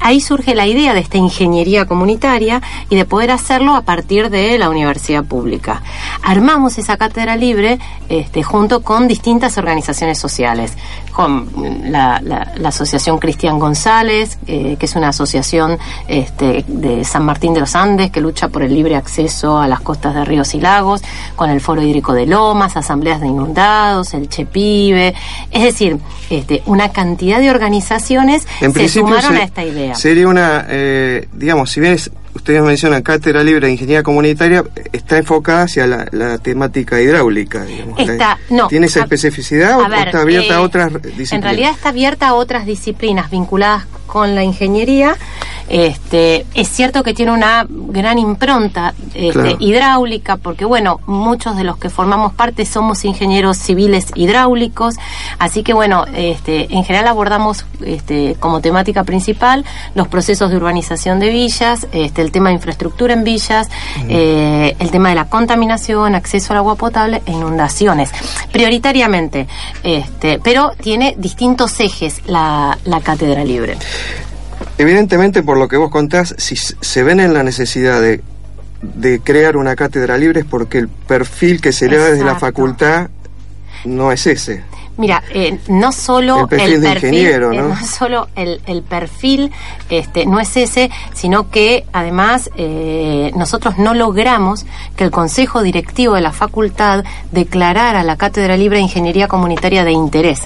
[0.00, 4.58] Ahí surge la idea de esta ingeniería comunitaria y de poder hacerlo a partir de
[4.58, 5.82] la universidad pública.
[6.22, 10.72] Armamos esa cátedra libre este, junto con distintas organizaciones sociales,
[11.12, 11.48] con
[11.90, 17.52] la, la- la Asociación Cristian González, eh, que es una asociación este, de San Martín
[17.54, 20.60] de los Andes que lucha por el libre acceso a las costas de ríos y
[20.60, 21.02] lagos,
[21.36, 25.14] con el Foro Hídrico de Lomas, asambleas de inundados, el Chepibe,
[25.50, 25.98] es decir,
[26.30, 29.89] este, una cantidad de organizaciones En se sumaron se- a esta idea.
[29.94, 35.18] Sería una, eh, digamos, si bien es- ustedes mencionan cátedra libre de ingeniería comunitaria, está
[35.18, 37.64] enfocada hacia la, la temática hidráulica.
[37.64, 37.98] Digamos.
[37.98, 41.32] Está- no, ¿Tiene esa a- especificidad o A ver, está abierta a eh, otras disciplinas?
[41.32, 45.16] En realidad está abierta a otras disciplinas vinculadas con la ingeniería.
[45.70, 49.56] Este, es cierto que tiene una gran impronta este, Claro.
[49.60, 54.96] hidráulica, porque bueno, muchos de los que formamos parte somos ingenieros civiles hidráulicos,
[55.38, 61.20] así que bueno, este, en general abordamos este, como temática principal los procesos de urbanización
[61.20, 63.68] de villas, este, el tema de infraestructura en villas,
[64.08, 68.10] eh, el tema de la contaminación, acceso al agua potable e inundaciones,
[68.50, 69.46] prioritariamente,
[69.84, 73.76] este, pero tiene distintos ejes la, la cátedra libre.
[74.80, 78.22] Evidentemente, por lo que vos contás, si se ven en la necesidad de,
[78.82, 82.36] de crear una cátedra libre es porque el perfil que se le da desde la
[82.38, 83.10] facultad
[83.84, 84.62] no es ese.
[84.96, 87.76] Mira, eh, no solo El perfil de ingeniero, eh, ¿no?
[87.86, 89.50] solo el, el perfil
[89.88, 94.66] este, no es ese, sino que además eh, nosotros no logramos
[94.96, 99.92] que el Consejo Directivo de la Facultad declarara la Cátedra Libre de Ingeniería Comunitaria de
[99.92, 100.42] interés.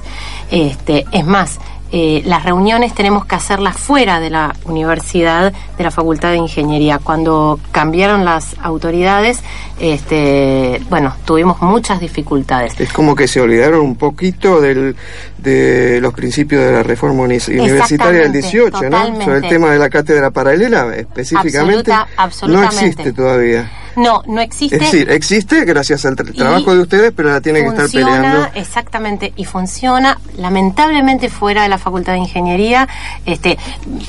[0.53, 1.59] Este, es más,
[1.97, 6.99] eh, las reuniones tenemos que hacerlas fuera de la universidad, de la Facultad de Ingeniería.
[6.99, 9.41] Cuando cambiaron las autoridades,
[9.79, 12.75] este, bueno, tuvimos muchas dificultades.
[12.81, 14.97] Es como que se olvidaron un poquito del,
[15.39, 19.25] de los principios de la reforma uni- universitaria del Exactamente, 18, ¿no?
[19.25, 22.87] Sobre el tema de la cátedra paralela, específicamente, Absoluta- no absolutamente.
[22.87, 23.71] existe todavía.
[23.97, 24.77] No, no existe.
[24.77, 28.49] Es decir, existe gracias al tra- trabajo de ustedes, pero la tienen que estar peleando.
[28.55, 32.89] exactamente, y funciona lamentablemente fuera de la Facultad de Ingeniería.
[33.27, 33.59] Este,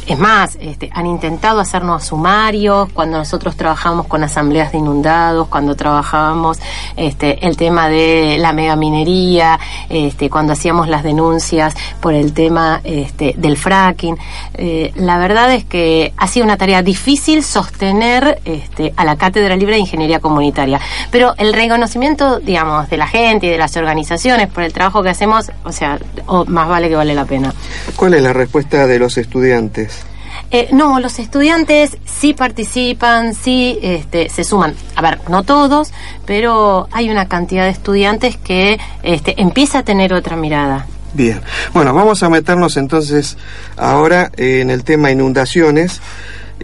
[0.08, 5.76] es más, este, han intentado hacernos sumarios cuando nosotros trabajamos con asambleas de inundados, cuando
[5.76, 6.60] trabajábamos
[6.95, 13.34] este, el tema de la megaminería, este, cuando hacíamos las denuncias por el tema este,
[13.38, 14.17] del fracking.
[14.56, 19.56] Eh, la verdad es que ha sido una tarea difícil sostener este, a la Cátedra
[19.56, 20.79] Libre de Ingeniería Comunitaria.
[21.11, 25.09] Pero el reconocimiento, digamos, de la gente y de las organizaciones por el trabajo que
[25.09, 27.53] hacemos, o sea, o más vale que vale la pena.
[27.95, 30.05] ¿Cuál es la respuesta de los estudiantes?
[30.51, 34.75] Eh, no, los estudiantes sí participan, sí este, se suman.
[34.95, 35.91] A ver, no todos,
[36.25, 40.85] pero hay una cantidad de estudiantes que este, empieza a tener otra mirada.
[41.13, 41.41] Bien,
[41.73, 43.38] bueno, vamos a meternos entonces
[43.77, 46.01] ahora en el tema inundaciones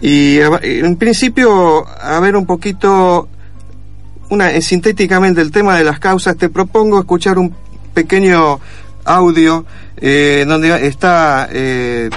[0.00, 3.28] y a- en principio a ver un poquito,
[4.30, 7.54] una, eh, sintéticamente el tema de las causas, te propongo escuchar un
[7.94, 8.58] pequeño
[9.04, 9.64] audio
[9.96, 11.48] eh, donde está...
[11.50, 12.08] eh,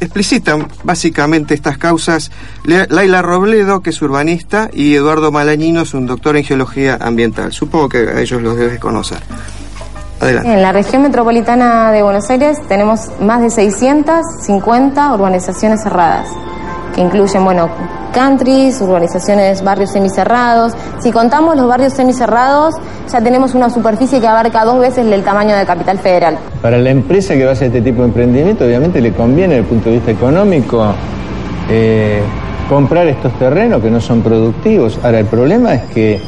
[0.00, 2.30] explicitan básicamente estas causas
[2.64, 7.52] Laila Robledo, que es urbanista, y Eduardo Malañino es un doctor en geología ambiental.
[7.52, 9.18] Supongo que a ellos los debes conocer.
[10.20, 10.52] Adelante.
[10.52, 16.28] En la región metropolitana de Buenos Aires tenemos más de 650 urbanizaciones cerradas,
[16.94, 17.68] que incluyen, bueno,
[18.12, 20.72] countries, urbanizaciones, barrios semicerrados.
[21.00, 22.76] Si contamos los barrios semicerrados,
[23.10, 26.38] ya tenemos una superficie que abarca dos veces el tamaño de Capital Federal.
[26.62, 29.60] Para la empresa que va a hacer este tipo de emprendimiento, obviamente le conviene desde
[29.60, 30.86] el punto de vista económico
[31.68, 32.22] eh,
[32.68, 34.98] comprar estos terrenos que no son productivos.
[35.02, 36.20] Ahora, el problema es que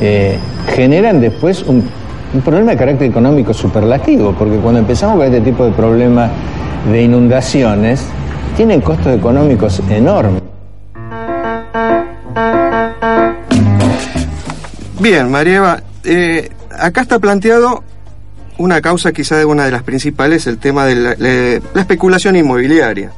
[0.00, 0.38] eh,
[0.74, 1.84] generan después un,
[2.34, 6.30] un problema de carácter económico superlativo, porque cuando empezamos con este tipo de problemas
[6.90, 8.04] de inundaciones,
[8.58, 10.42] tienen costos económicos enormes.
[14.98, 17.84] Bien, Marieva, eh, acá está planteado
[18.56, 23.12] una causa quizá de una de las principales, el tema de la, especulación inmobiliaria,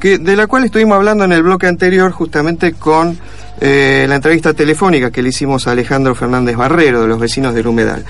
[0.00, 3.18] que, de la cual estuvimos hablando en el bloque anterior justamente con
[3.60, 7.66] eh, la entrevista telefónica que le hicimos a Alejandro Fernández Barrero, de los vecinos del
[7.66, 8.02] Humedal.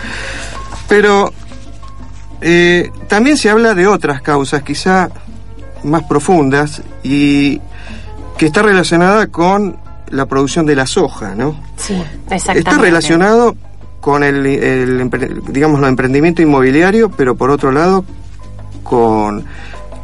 [0.89, 1.33] Pero
[2.41, 5.11] eh, también se habla de otras causas quizá
[5.85, 7.61] más profundas y
[8.37, 9.77] que está relacionada con
[10.09, 11.59] la producción de la soja, ¿no?
[11.77, 11.95] Sí,
[12.31, 12.71] exactamente.
[12.71, 13.57] Está relacionado
[14.01, 15.11] con el, el
[15.49, 18.05] digamos, el emprendimiento inmobiliario, pero por otro lado,
[18.83, 19.45] con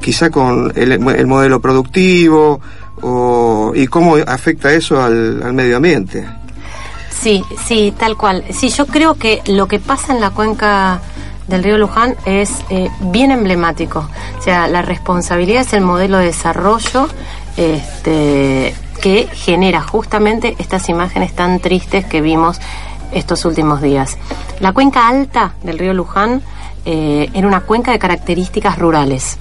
[0.00, 2.60] quizá con el, el modelo productivo
[3.00, 6.26] o, y cómo afecta eso al, al medio ambiente.
[7.10, 8.44] Sí, sí, tal cual.
[8.50, 11.00] Sí, yo creo que lo que pasa en la cuenca
[11.46, 14.08] del río Luján es eh, bien emblemático.
[14.38, 17.08] O sea, la responsabilidad es el modelo de desarrollo
[17.56, 22.60] este, que genera justamente estas imágenes tan tristes que vimos
[23.12, 24.16] estos últimos días.
[24.60, 26.42] La cuenca alta del río Luján
[26.84, 29.38] eh, era una cuenca de características rurales.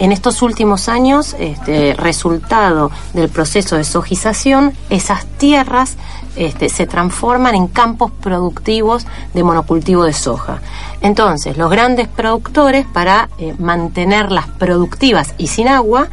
[0.00, 5.96] En estos últimos años, este, resultado del proceso de sojización, esas tierras
[6.36, 10.62] este, se transforman en campos productivos de monocultivo de soja.
[11.02, 16.08] Entonces, los grandes productores, para eh, mantenerlas productivas y sin agua,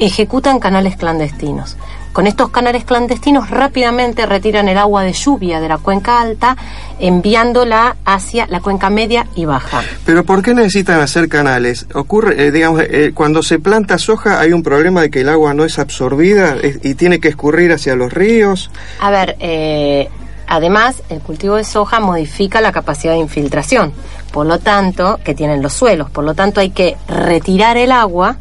[0.00, 1.76] ejecutan canales clandestinos.
[2.12, 6.58] Con estos canales clandestinos rápidamente retiran el agua de lluvia de la cuenca alta,
[6.98, 9.82] enviándola hacia la cuenca media y baja.
[10.04, 11.86] Pero ¿por qué necesitan hacer canales?
[11.94, 15.54] Ocurre, eh, digamos, eh, cuando se planta soja hay un problema de que el agua
[15.54, 18.70] no es absorbida eh, y tiene que escurrir hacia los ríos.
[19.00, 20.10] A ver, eh,
[20.46, 23.94] además el cultivo de soja modifica la capacidad de infiltración,
[24.32, 28.36] por lo tanto, que tienen los suelos, por lo tanto hay que retirar el agua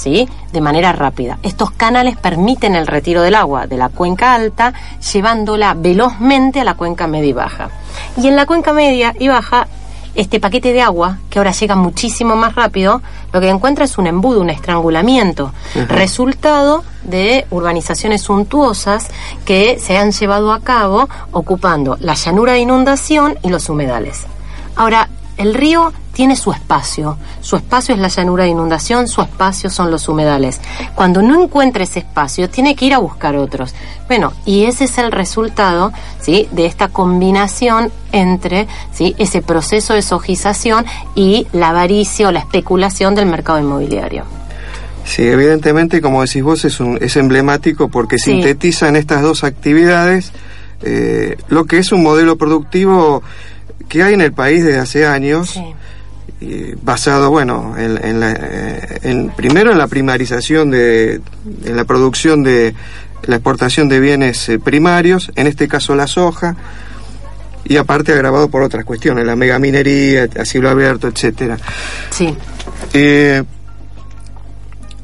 [0.00, 0.26] ¿sí?
[0.52, 1.38] de manera rápida.
[1.42, 4.72] Estos canales permiten el retiro del agua de la cuenca alta,
[5.12, 7.70] llevándola velozmente a la cuenca media y baja.
[8.16, 9.66] Y en la cuenca media y baja,
[10.14, 14.06] este paquete de agua, que ahora llega muchísimo más rápido, lo que encuentra es un
[14.06, 15.52] embudo, un estrangulamiento,
[15.88, 19.08] resultado de urbanizaciones suntuosas
[19.44, 24.22] que se han llevado a cabo ocupando la llanura de inundación y los humedales.
[24.76, 25.08] Ahora,
[25.40, 27.16] el río tiene su espacio.
[27.40, 30.60] Su espacio es la llanura de inundación, su espacio son los humedales.
[30.94, 33.74] Cuando no encuentra ese espacio, tiene que ir a buscar otros.
[34.06, 36.46] Bueno, y ese es el resultado ¿sí?
[36.52, 39.14] de esta combinación entre ¿sí?
[39.18, 40.84] ese proceso de sojización
[41.14, 44.24] y la avaricia o la especulación del mercado inmobiliario.
[45.04, 48.32] Sí, evidentemente, como decís vos, es, un, es emblemático porque Sí.
[48.32, 50.32] sintetizan estas dos actividades
[50.82, 53.22] eh, lo que es un modelo productivo
[53.90, 55.60] que hay en el país desde hace años,
[56.40, 61.20] y basado, bueno, en, en la, eh, en- primero en la primarización de,
[61.66, 62.74] en la producción de
[63.24, 66.56] la exportación de bienes eh, primarios, en este caso la soja,
[67.64, 71.58] y aparte agravado por otras cuestiones, la megaminería, a cielo abierto, etcétera.
[72.08, 72.34] Sí.
[72.94, 73.42] Eh,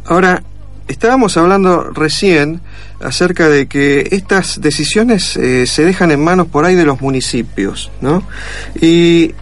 [0.06, 0.42] ahora,
[0.88, 2.62] estábamos hablando recién
[3.00, 7.90] acerca de que estas decisiones eh, se dejan en manos por ahí de los municipios,
[8.00, 8.22] ¿no?
[8.80, 9.34] Y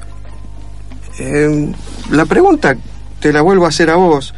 [1.18, 1.72] eh,
[2.10, 2.76] la pregunta
[3.20, 4.34] te la vuelvo a hacer a vos.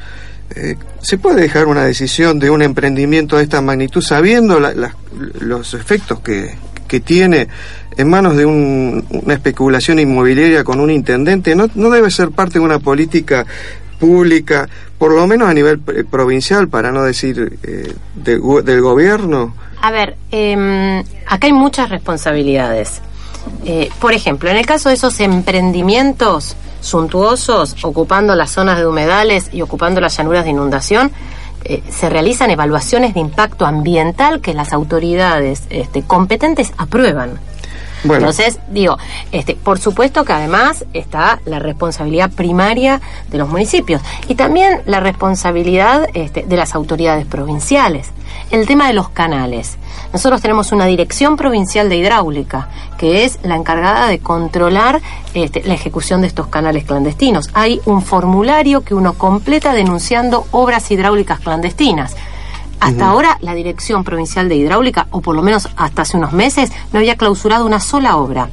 [0.55, 4.95] Eh, ¿Se puede dejar una decisión de un emprendimiento de esta magnitud sabiendo la- la-
[5.41, 6.55] los efectos que,
[6.87, 7.49] que tiene
[7.97, 11.55] en manos de un- una especulación inmobiliaria con un intendente?
[11.57, 13.45] ¿No, no debe ser parte de una política
[13.99, 17.94] pública, por lo menos a nivel eh, provincial, para no decir eh,
[18.38, 19.55] gu- del gobierno?
[19.82, 23.01] A ver, eh, acá hay muchas responsabilidades.
[23.64, 29.51] Eh, por ejemplo, en el caso de esos emprendimientos suntuosos, ocupando las zonas de humedales
[29.53, 31.12] y ocupando las llanuras de inundación,
[31.64, 37.38] eh, se realizan evaluaciones de impacto ambiental que las autoridades este, competentes aprueban.
[38.05, 38.99] Entonces, digo,
[39.32, 45.01] este, por supuesto que además está la responsabilidad primaria de los municipios y también la
[45.01, 48.11] responsabilidad este, de las autoridades provinciales.
[48.51, 49.76] El tema de los canales.
[50.12, 52.68] Nosotros tenemos una dirección provincial de hidráulica
[52.99, 55.01] que es la encargada de controlar
[55.34, 57.51] este, la ejecución de estos canales clandestinos.
[57.55, 62.16] Hay un formulario que uno completa denunciando obras hidráulicas clandestinas.
[62.81, 66.70] Hasta ahora la Dirección Provincial de Hidráulica, o por lo menos hasta hace unos meses,
[66.93, 68.49] no había clausurado una sola obra.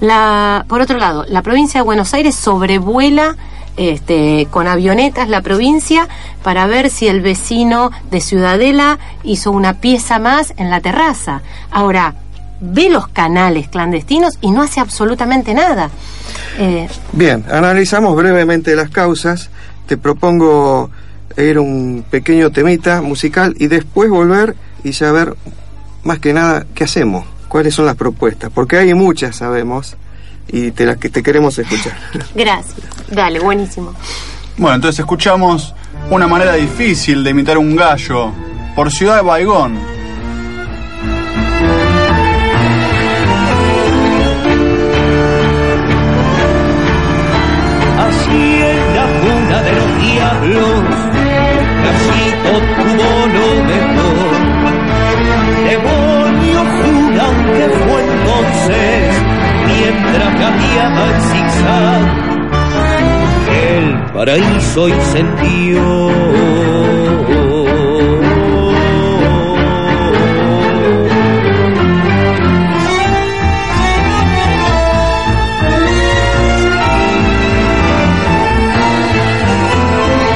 [0.00, 3.36] La, por otro lado, la provincia de Buenos Aires sobrevuela
[3.76, 6.08] este, con avionetas la provincia
[6.42, 11.42] para ver si el vecino de Ciudadela hizo una pieza más en la terraza.
[11.70, 12.14] Ahora,
[12.60, 15.90] ve los canales clandestinos y no hace absolutamente nada.
[16.58, 19.50] Eh, Bien, analizamos brevemente las causas.
[19.86, 20.90] Te propongo
[21.42, 25.34] ir a un pequeño temita musical y después volver y saber
[26.02, 29.96] más que nada qué hacemos, cuáles son las propuestas, porque hay muchas, sabemos,
[30.48, 31.96] y te las que te queremos escuchar.
[32.34, 32.76] gracias.
[33.10, 33.94] Dale, buenísimo.
[34.56, 35.74] Bueno, entonces escuchamos
[36.10, 38.32] una manera difícil de imitar un gallo
[38.74, 39.99] por Ciudad de Baigón.
[64.20, 65.80] paraíso incendió.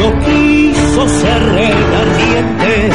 [0.01, 2.91] No quiso ser renaciente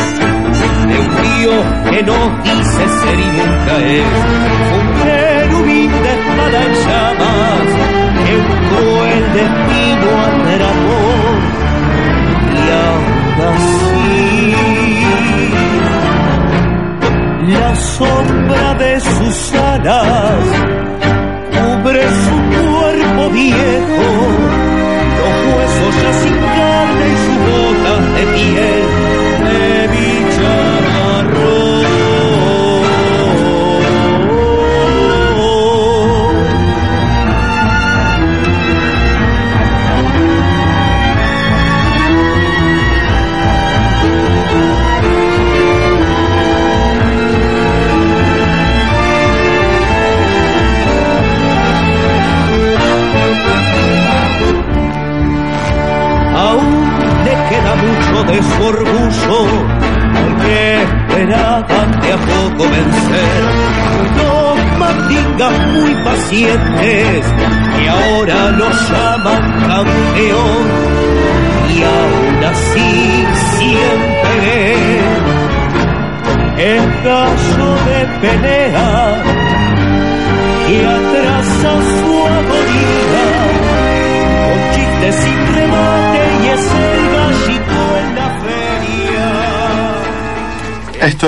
[0.88, 1.52] de un río
[1.92, 4.79] que no dice ser y nunca es.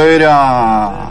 [0.04, 1.10] Era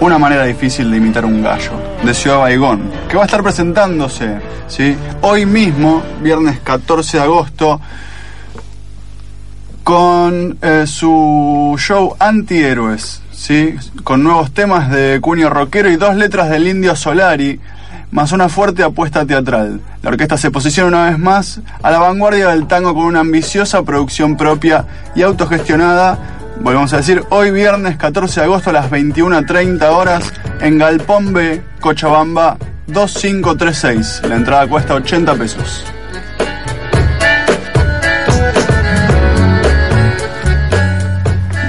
[0.00, 1.72] una manera difícil de imitar un gallo,
[2.02, 4.96] de Ciudad Baigón, que va a estar presentándose ¿sí?
[5.20, 7.80] hoy mismo, viernes 14 de agosto,
[9.84, 13.76] con eh, su show Antihéroes, ¿sí?
[14.02, 17.60] con nuevos temas de cuño rockero y dos letras del Indio Solari,
[18.10, 19.80] más una fuerte apuesta teatral.
[20.02, 23.82] La orquesta se posiciona una vez más a la vanguardia del tango con una ambiciosa
[23.82, 26.18] producción propia y autogestionada.
[26.60, 31.62] Volvemos a decir, hoy viernes 14 de agosto a las 21.30 horas en Galpón B,
[31.80, 34.22] Cochabamba 2536.
[34.28, 35.84] La entrada cuesta 80 pesos.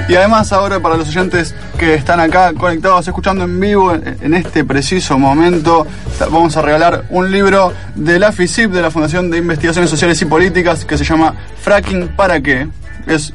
[0.06, 4.62] Y además ahora para los oyentes que están acá conectados, escuchando en vivo en este
[4.64, 5.86] preciso momento,
[6.30, 10.26] vamos a regalar un libro de la FICIP, de la Fundación de Investigaciones Sociales y
[10.26, 12.68] Políticas, que se llama Fracking para qué.
[13.06, 13.34] Es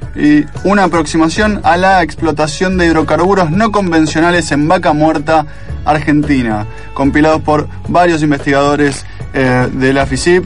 [0.63, 5.45] una aproximación a la explotación de hidrocarburos no convencionales en Vaca Muerta,
[5.85, 10.43] Argentina, compilados por varios investigadores eh, de la FICIP.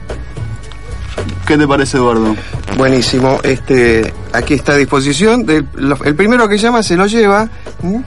[1.46, 2.36] ¿Qué te parece, Eduardo?
[2.78, 3.40] Buenísimo.
[3.44, 5.46] Este, aquí está a disposición.
[5.50, 7.50] El primero que llama se lo lleva.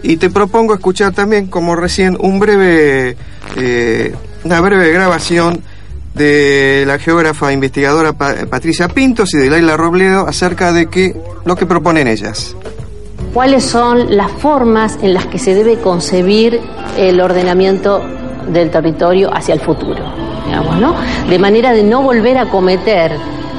[0.03, 3.17] Y te propongo escuchar también, como recién, un breve,
[3.57, 5.61] eh, una breve grabación
[6.15, 11.55] de la geógrafa investigadora Pa- Patricia Pintos y de Laila Robledo acerca de que, lo
[11.57, 12.55] que proponen ellas.
[13.35, 16.61] cuáles son las formas en las que se debe concebir
[16.97, 18.03] el ordenamiento
[18.53, 20.03] del territorio hacia el futuro.
[21.29, 23.13] De manera de no volver a cometer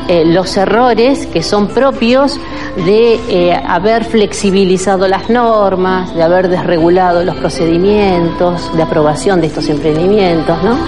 [0.10, 2.40] eh, los errores que son propios
[2.76, 9.70] de eh, haber flexibilizado las normas, de haber desregulado los procedimientos de aprobación de estos
[9.70, 10.80] emprendimientos, ¿no?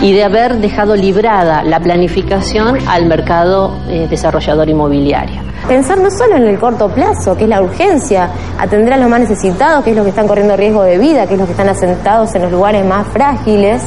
[0.00, 5.42] Y de haber dejado librada la planificación al mercado eh, desarrollador inmobiliario.
[5.66, 9.18] Pensar no solo en el corto plazo, que es la urgencia, atender a los más
[9.18, 11.68] necesitados, que es los que están corriendo riesgo de vida, que es los que están
[11.68, 13.82] asentados en los lugares más frágiles,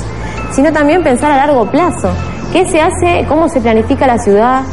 [0.52, 2.10] sino también pensar a largo plazo.
[2.52, 3.26] ¿Qué se hace?
[3.30, 4.64] ¿Cómo se planifica la ciudad?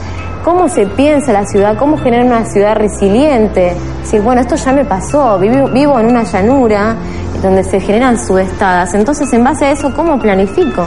[0.44, 1.78] ¿Cómo se piensa la ciudad?
[1.78, 3.72] ¿Cómo generar una ciudad resiliente?
[4.00, 6.96] Decir, bueno, esto ya me pasó, vivo, vivo en una llanura
[7.40, 8.94] donde se generan subestadas.
[8.94, 10.84] Entonces, en base a eso, ¿cómo planifico?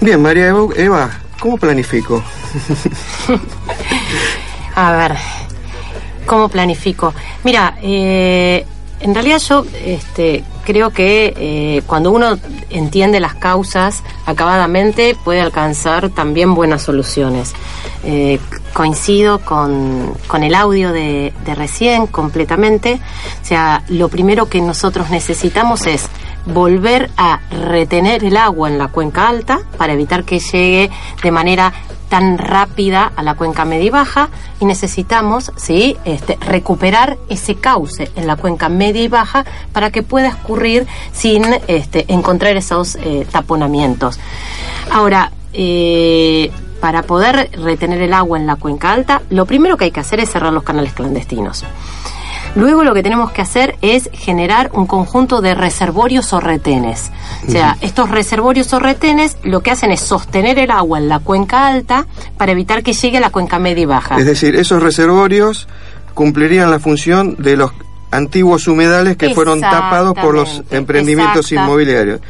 [0.00, 2.22] Bien, María Eva, Eva, ¿cómo planifico?
[4.76, 5.14] A ver,
[6.24, 7.12] ¿cómo planifico?
[7.44, 8.64] Mira, eh,
[9.00, 10.42] en realidad yo este,
[10.72, 12.38] creo que eh, cuando uno
[12.70, 17.52] entiende las causas acabadamente puede alcanzar también buenas soluciones.
[18.04, 18.38] Eh,
[18.72, 23.00] coincido con, con el audio de, de recién completamente.
[23.42, 26.08] O sea, lo primero que nosotros necesitamos es
[26.46, 30.90] volver a retener el agua en la cuenca alta para evitar que llegue
[31.22, 31.72] de manera
[32.10, 34.28] tan rápida a la cuenca media y baja
[34.58, 35.96] y necesitamos ¿sí?
[36.04, 41.44] este, recuperar ese cauce en la cuenca media y baja para que pueda escurrir sin
[41.68, 44.18] este, encontrar esos eh, taponamientos.
[44.90, 49.90] Ahora, eh, para poder retener el agua en la cuenca alta, lo primero que hay
[49.92, 51.64] que hacer es cerrar los canales clandestinos.
[52.56, 57.10] Luego lo que tenemos que hacer es generar un conjunto de reservorios o retenes.
[57.46, 61.20] O sea, estos reservorios o retenes lo que hacen es sostener el agua en la
[61.20, 64.18] cuenca alta para evitar que llegue a la cuenca media y baja.
[64.18, 65.68] Es decir, esos reservorios
[66.14, 67.72] cumplirían la función de los
[68.10, 72.20] antiguos humedales que fueron tapados por los emprendimientos inmobiliarios.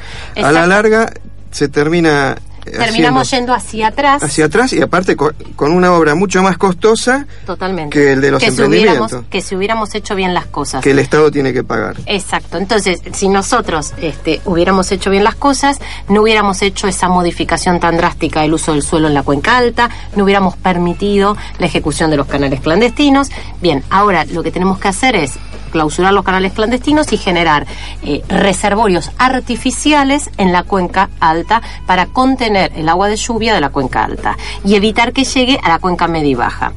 [0.43, 1.13] A la larga
[1.51, 2.37] se termina
[2.71, 4.23] Terminamos haciendo yendo hacia atrás.
[4.23, 7.97] hacia atrás y aparte con, con una obra mucho más costosa Totalmente.
[7.97, 10.83] que el de los que si, hubiéramos, emprendimientos que si hubiéramos hecho bien las cosas.
[10.83, 11.97] que el Estado tiene que pagar.
[12.07, 12.59] Exacto.
[12.59, 17.97] Entonces, si nosotros este, hubiéramos hecho bien las cosas, no hubiéramos hecho esa modificación tan
[17.97, 22.17] drástica del uso del suelo en la cuenca alta, no hubiéramos permitido la ejecución de
[22.17, 23.29] los canales clandestinos.
[23.61, 25.33] Bien, ahora lo que tenemos que hacer es
[25.71, 27.67] clausurar los canales clandestinos y generar
[28.03, 33.71] eh, reservorios artificiales en la cuenca alta para contener el agua de lluvia de la
[33.71, 36.73] cuenca alta y evitar que llegue a la cuenca media y baja.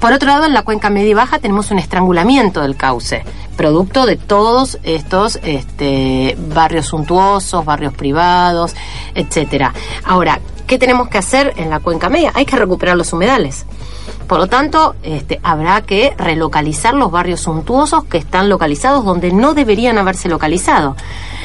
[0.00, 3.22] Por otro lado, en la cuenca media y baja tenemos un estrangulamiento del cauce,
[3.54, 8.74] producto de todos estos este, barrios suntuosos, barrios privados,
[9.14, 9.74] etcétera.
[10.04, 12.32] Ahora, ¿qué tenemos que hacer en la cuenca media?
[12.34, 13.66] Hay que recuperar los humedales.
[14.26, 19.54] Por lo tanto, este, habrá que relocalizar los barrios suntuosos que están localizados donde no
[19.54, 20.96] deberían haberse localizado.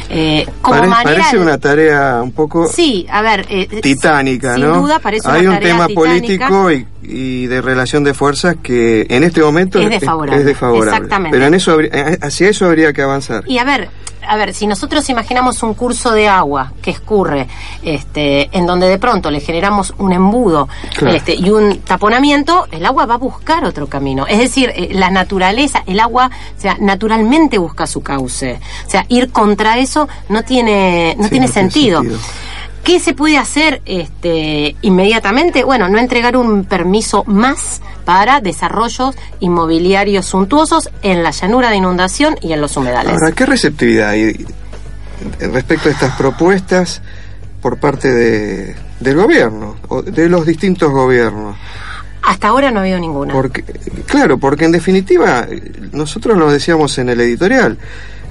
[0.10, 3.46] Eh, como Pare- manera parece de- una tarea un poco Sí, a ver.
[3.50, 4.82] eh, titánica, sin ¿no?
[4.82, 6.48] duda parece una Hay un tarea tema titánica.
[6.48, 10.92] político y, y de relación de fuerzas que en este momento Es desfavorable, es desfavorable.
[10.92, 11.36] exactamente.
[11.38, 13.44] Pero en eso habría- eh, hacia eso habría que avanzar.
[13.48, 13.90] Y a ver,
[14.28, 17.48] a ver, si nosotros imaginamos un curso de agua que escurre,
[17.84, 21.16] este, en donde de pronto le generamos un embudo Claro.
[21.16, 24.26] este, y un taponamiento, el agua va a buscar otro camino.
[24.28, 28.60] Es decir, la naturaleza, el agua, o sea, naturalmente busca su cauce.
[28.88, 29.95] O sea, ir contra eso
[30.30, 32.00] no tiene, no Sí, tiene no tiene sentido.
[32.02, 32.20] sentido.
[32.84, 35.64] ¿Qué se puede hacer este, inmediatamente?
[35.64, 42.36] Bueno, no entregar un permiso más para desarrollos inmobiliarios suntuosos en la llanura de inundación
[42.42, 43.14] y en los humedales.
[43.14, 44.46] Ahora, ¿qué receptividad hay
[45.40, 47.02] respecto a estas propuestas
[47.60, 51.56] por parte de, del gobierno, o de los distintos gobiernos?
[52.28, 53.34] Hasta ahora no ha habido ninguna.
[53.34, 53.64] Porque,
[54.08, 55.48] claro, porque en definitiva,
[55.92, 57.78] nosotros lo decíamos en el editorial,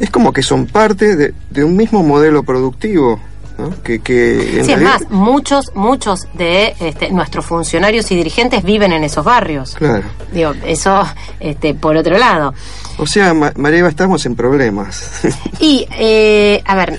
[0.00, 3.20] es como que son parte de, de un mismo modelo productivo,
[3.56, 3.70] ¿no?
[3.84, 8.92] Que, que en Sí, es más, muchos, muchos de este, nuestros funcionarios y dirigentes viven
[8.92, 9.76] en esos barrios.
[9.76, 10.02] Claro.
[10.32, 11.04] Digo, eso
[11.38, 12.52] este, por otro lado.
[12.98, 15.20] O sea, Ma- María estamos en problemas.
[15.60, 16.98] Y, eh, a ver,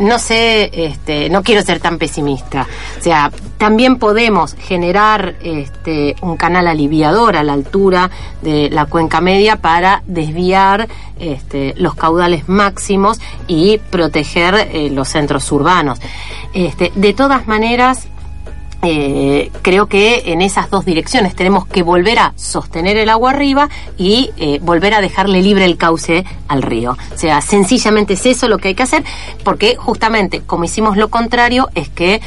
[0.00, 2.66] no sé, este, no quiero ser tan pesimista.
[2.98, 8.10] O sea, también podemos generar este, un canal aliviador a la altura
[8.42, 10.88] de la cuenca media para desviar
[11.18, 16.00] este, los caudales máximos y proteger eh, los centros urbanos.
[16.52, 18.08] Este, de todas maneras,
[18.88, 23.68] eh, creo que en esas dos direcciones tenemos que volver a sostener el agua arriba
[23.98, 26.96] y eh, volver a dejarle libre el cauce al río.
[27.12, 29.02] O sea, sencillamente es eso lo que hay que hacer,
[29.42, 32.20] porque justamente como hicimos lo contrario es que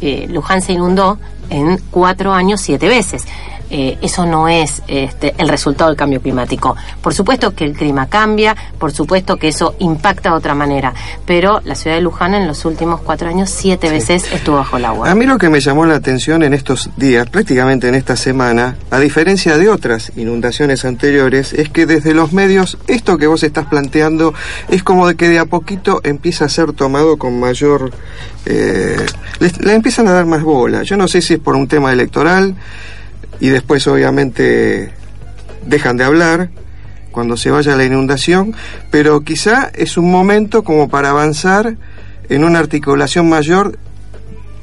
[0.00, 1.18] eh, Luján se inundó
[1.50, 3.26] en cuatro años siete veces.
[3.70, 6.76] Eh, eso no es este, el resultado del cambio climático.
[7.00, 10.94] Por supuesto que el clima cambia, por supuesto que eso impacta de otra manera,
[11.24, 14.84] pero la ciudad de Luján en los últimos cuatro años siete veces estuvo bajo el
[14.84, 15.10] agua.
[15.10, 18.76] A mí lo que me llamó la atención en estos días, prácticamente en esta semana,
[18.90, 23.66] a diferencia de otras inundaciones anteriores, es que desde los medios esto que vos estás
[23.66, 24.32] planteando
[24.68, 27.90] es como de que de a poquito empieza a ser tomado con mayor...
[28.48, 29.04] Eh,
[29.40, 30.84] le, le empiezan a dar más bola.
[30.84, 32.54] Yo no sé si es por un tema electoral
[33.40, 34.92] y después obviamente
[35.64, 36.50] dejan de hablar
[37.10, 38.54] cuando se vaya la inundación,
[38.90, 41.76] pero quizá es un momento como para avanzar
[42.28, 43.78] en una articulación mayor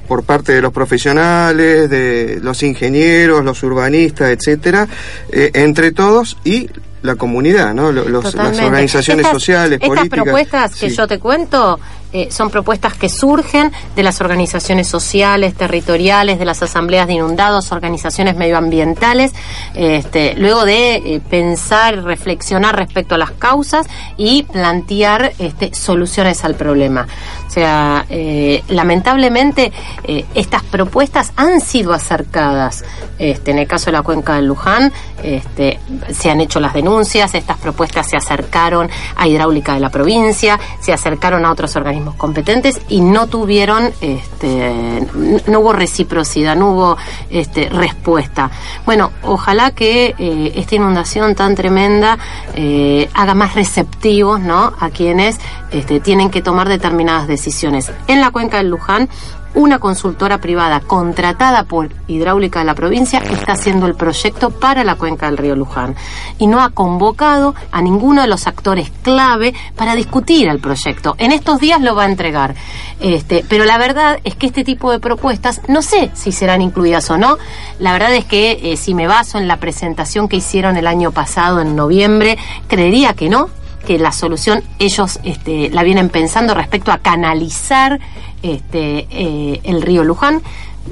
[0.07, 4.87] por parte de los profesionales, de los ingenieros, los urbanistas, etcétera,
[5.31, 6.69] eh, entre todos y
[7.01, 7.91] la comunidad, ¿no?
[7.91, 10.23] Los- las organizaciones Estas- sociales, estas políticas.
[10.23, 10.95] propuestas que sí.
[10.95, 11.79] yo te cuento
[12.13, 17.71] eh, son propuestas que surgen de las organizaciones sociales, territoriales, de las asambleas de inundados,
[17.71, 19.33] organizaciones medioambientales,
[19.73, 23.87] este, luego de eh, pensar, reflexionar respecto a las causas
[24.17, 27.07] y plantear este, soluciones al problema.
[27.47, 29.71] O sea, eh, lamentablemente
[30.03, 32.83] eh, estas propuestas han sido acercadas.
[33.19, 34.91] Este, en el caso de la cuenca del Luján,
[35.23, 40.91] se han hecho las denuncias, estas propuestas se acercaron a Hidráulica de la provincia, se
[40.91, 45.05] acercaron a otros organismos competentes y no tuvieron, este,
[45.47, 46.97] no hubo reciprocidad, no hubo
[47.29, 48.51] este, respuesta.
[48.85, 52.17] Bueno, ojalá que eh, esta inundación tan tremenda
[52.55, 54.73] eh, haga más receptivos ¿no?
[54.79, 55.37] a quienes
[55.71, 57.91] este, tienen que tomar determinadas decisiones.
[58.07, 59.09] En la cuenca del Luján,
[59.55, 64.95] una consultora privada contratada por Hidráulica de la provincia está haciendo el proyecto para la
[64.95, 65.95] cuenca del río Luján
[66.39, 71.15] y no ha convocado a ninguno de los actores clave para discutir el proyecto.
[71.17, 72.55] En estos días lo va a entregar.
[72.99, 77.09] Este, pero la verdad es que este tipo de propuestas no sé si serán incluidas
[77.09, 77.37] o no.
[77.79, 81.11] La verdad es que eh, si me baso en la presentación que hicieron el año
[81.11, 82.37] pasado en noviembre,
[82.67, 83.49] creería que no,
[83.85, 87.99] que la solución ellos este, la vienen pensando respecto a canalizar
[88.41, 90.41] este, eh, el río Luján.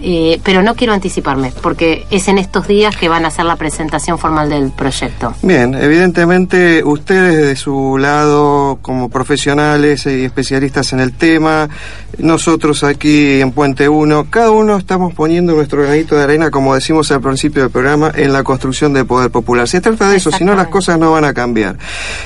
[0.02, 3.56] Eh, pero no quiero anticiparme, porque es en estos días que van a hacer la
[3.56, 5.34] presentación formal del proyecto.
[5.42, 11.70] Bien, evidentemente ustedes de su lado como profesionales y especialistas en el tema,
[12.18, 17.12] nosotros aquí en Puente 1, cada uno estamos poniendo nuestro granito de arena, como decimos
[17.12, 19.68] al principio del programa, en la construcción del poder popular.
[19.68, 21.78] Se trata de eso, si no las cosas no van a cambiar.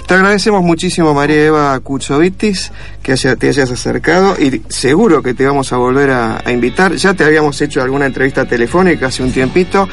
[0.07, 2.71] Te agradecemos muchísimo María Eva Cuchovitis
[3.05, 6.95] que haya- te hayas acercado y seguro que te vamos a volver a, a invitar.
[6.95, 9.87] Ya te habíamos hecho alguna entrevista telefónica hace un tiempito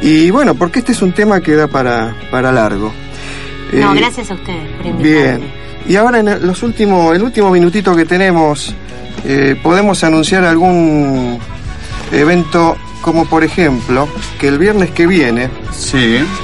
[0.00, 2.92] y bueno, porque este es un tema que da para, para largo.
[3.72, 5.02] No, Eh, gracias a ustedes por invitarme.
[5.02, 5.52] Bien.
[5.88, 8.72] Y ahora en el- los últimos, el último minutito que tenemos,
[9.24, 11.40] eh, podemos anunciar algún
[12.12, 15.50] evento como por ejemplo que el viernes que viene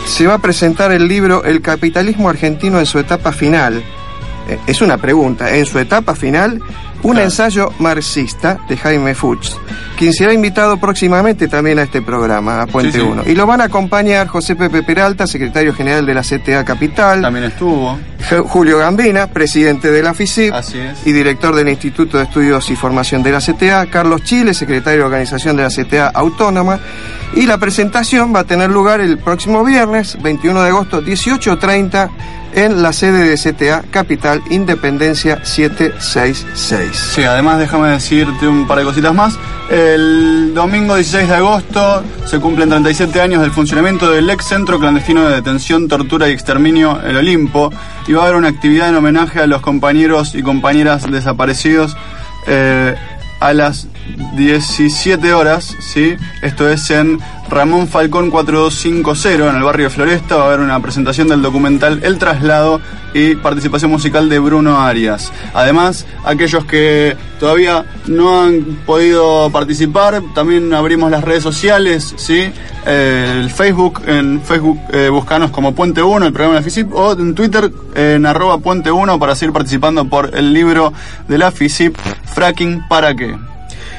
[0.06, 3.80] se va a presentar el libro El capitalismo argentino en su etapa final.
[4.50, 6.60] Eh, es una pregunta, en su etapa final,
[7.02, 9.56] un ensayo marxista de Jaime Fuchs,
[9.96, 13.04] quien será invitado próximamente también a este programa, a Puente Sí, sí.
[13.06, 13.22] 1.
[13.26, 17.22] Y lo van a acompañar José Pepe Peralta, secretario general de la CTA Capital.
[17.22, 17.98] También estuvo.
[18.28, 21.06] Ju- Julio Gambina, presidente de la FICIP Así es.
[21.06, 25.04] y director del Instituto de Estudios y Formación de la CTA, Carlos Chile, secretario de
[25.06, 26.78] organización de la CTA Autónoma,
[27.34, 32.10] y la presentación va a tener lugar el próximo viernes, 21 de agosto, 18.30,
[32.52, 36.96] en la sede de CTA Capital Independencia 766.
[37.14, 39.38] Sí, además déjame decirte un par de cositas más.
[39.70, 45.28] El domingo 16 de agosto se cumplen 37 años del funcionamiento del ex centro clandestino
[45.28, 47.72] de detención, tortura y exterminio El Olimpo
[48.08, 51.96] y va a haber una actividad en homenaje a los compañeros y compañeras desaparecidos
[52.46, 52.96] eh,
[53.40, 53.88] a las
[54.36, 56.16] 17 horas, ¿sí?
[56.42, 57.18] Esto es en
[57.50, 60.36] Ramón Falcón 4250 en el barrio de Floresta.
[60.36, 62.80] Va a haber una presentación del documental El Traslado
[63.12, 65.32] y participación musical de Bruno Arias.
[65.52, 72.52] Además, aquellos que todavía no han podido participar, también abrimos las redes sociales, ¿sí?
[72.86, 76.94] Eh, el Facebook, en Facebook eh, buscanos como Puente 1, el programa de la FISIP,
[76.94, 80.92] o en Twitter en arroba Puente 1 para seguir participando por el libro
[81.26, 81.96] de la FISIP,
[82.32, 83.49] Fracking para qué.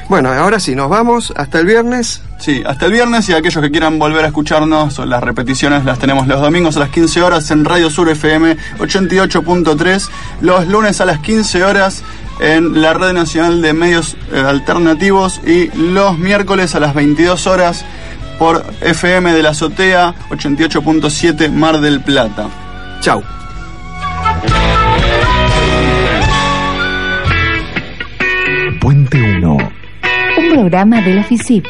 [0.08, 2.22] Bueno, ahora sí, nos vamos hasta el viernes.
[2.38, 6.26] Sí, hasta el viernes y aquellos que quieran volver a escucharnos, las repeticiones las tenemos
[6.26, 10.08] los domingos a las 15 horas en Radio Sur FM 88.3,
[10.40, 12.02] los lunes a las 15 horas
[12.40, 17.84] en la Red Nacional de Medios eh, Alternativos y los miércoles a las 22 horas
[18.38, 22.48] por FM de la Azotea 88.7 Mar del Plata.
[23.00, 23.22] Chau.
[28.80, 29.21] Puente 1.
[29.21, 29.21] Un
[30.52, 31.66] programa de la FICIP.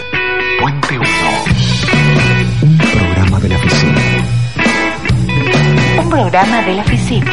[0.60, 1.06] Puente 1.
[2.62, 3.96] Un programa de la FICIP.
[6.02, 7.24] Un programa de la FICIP.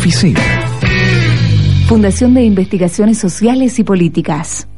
[0.00, 0.38] FICIP.
[1.86, 4.68] Fundación de Investigaciones Sociales y Políticas.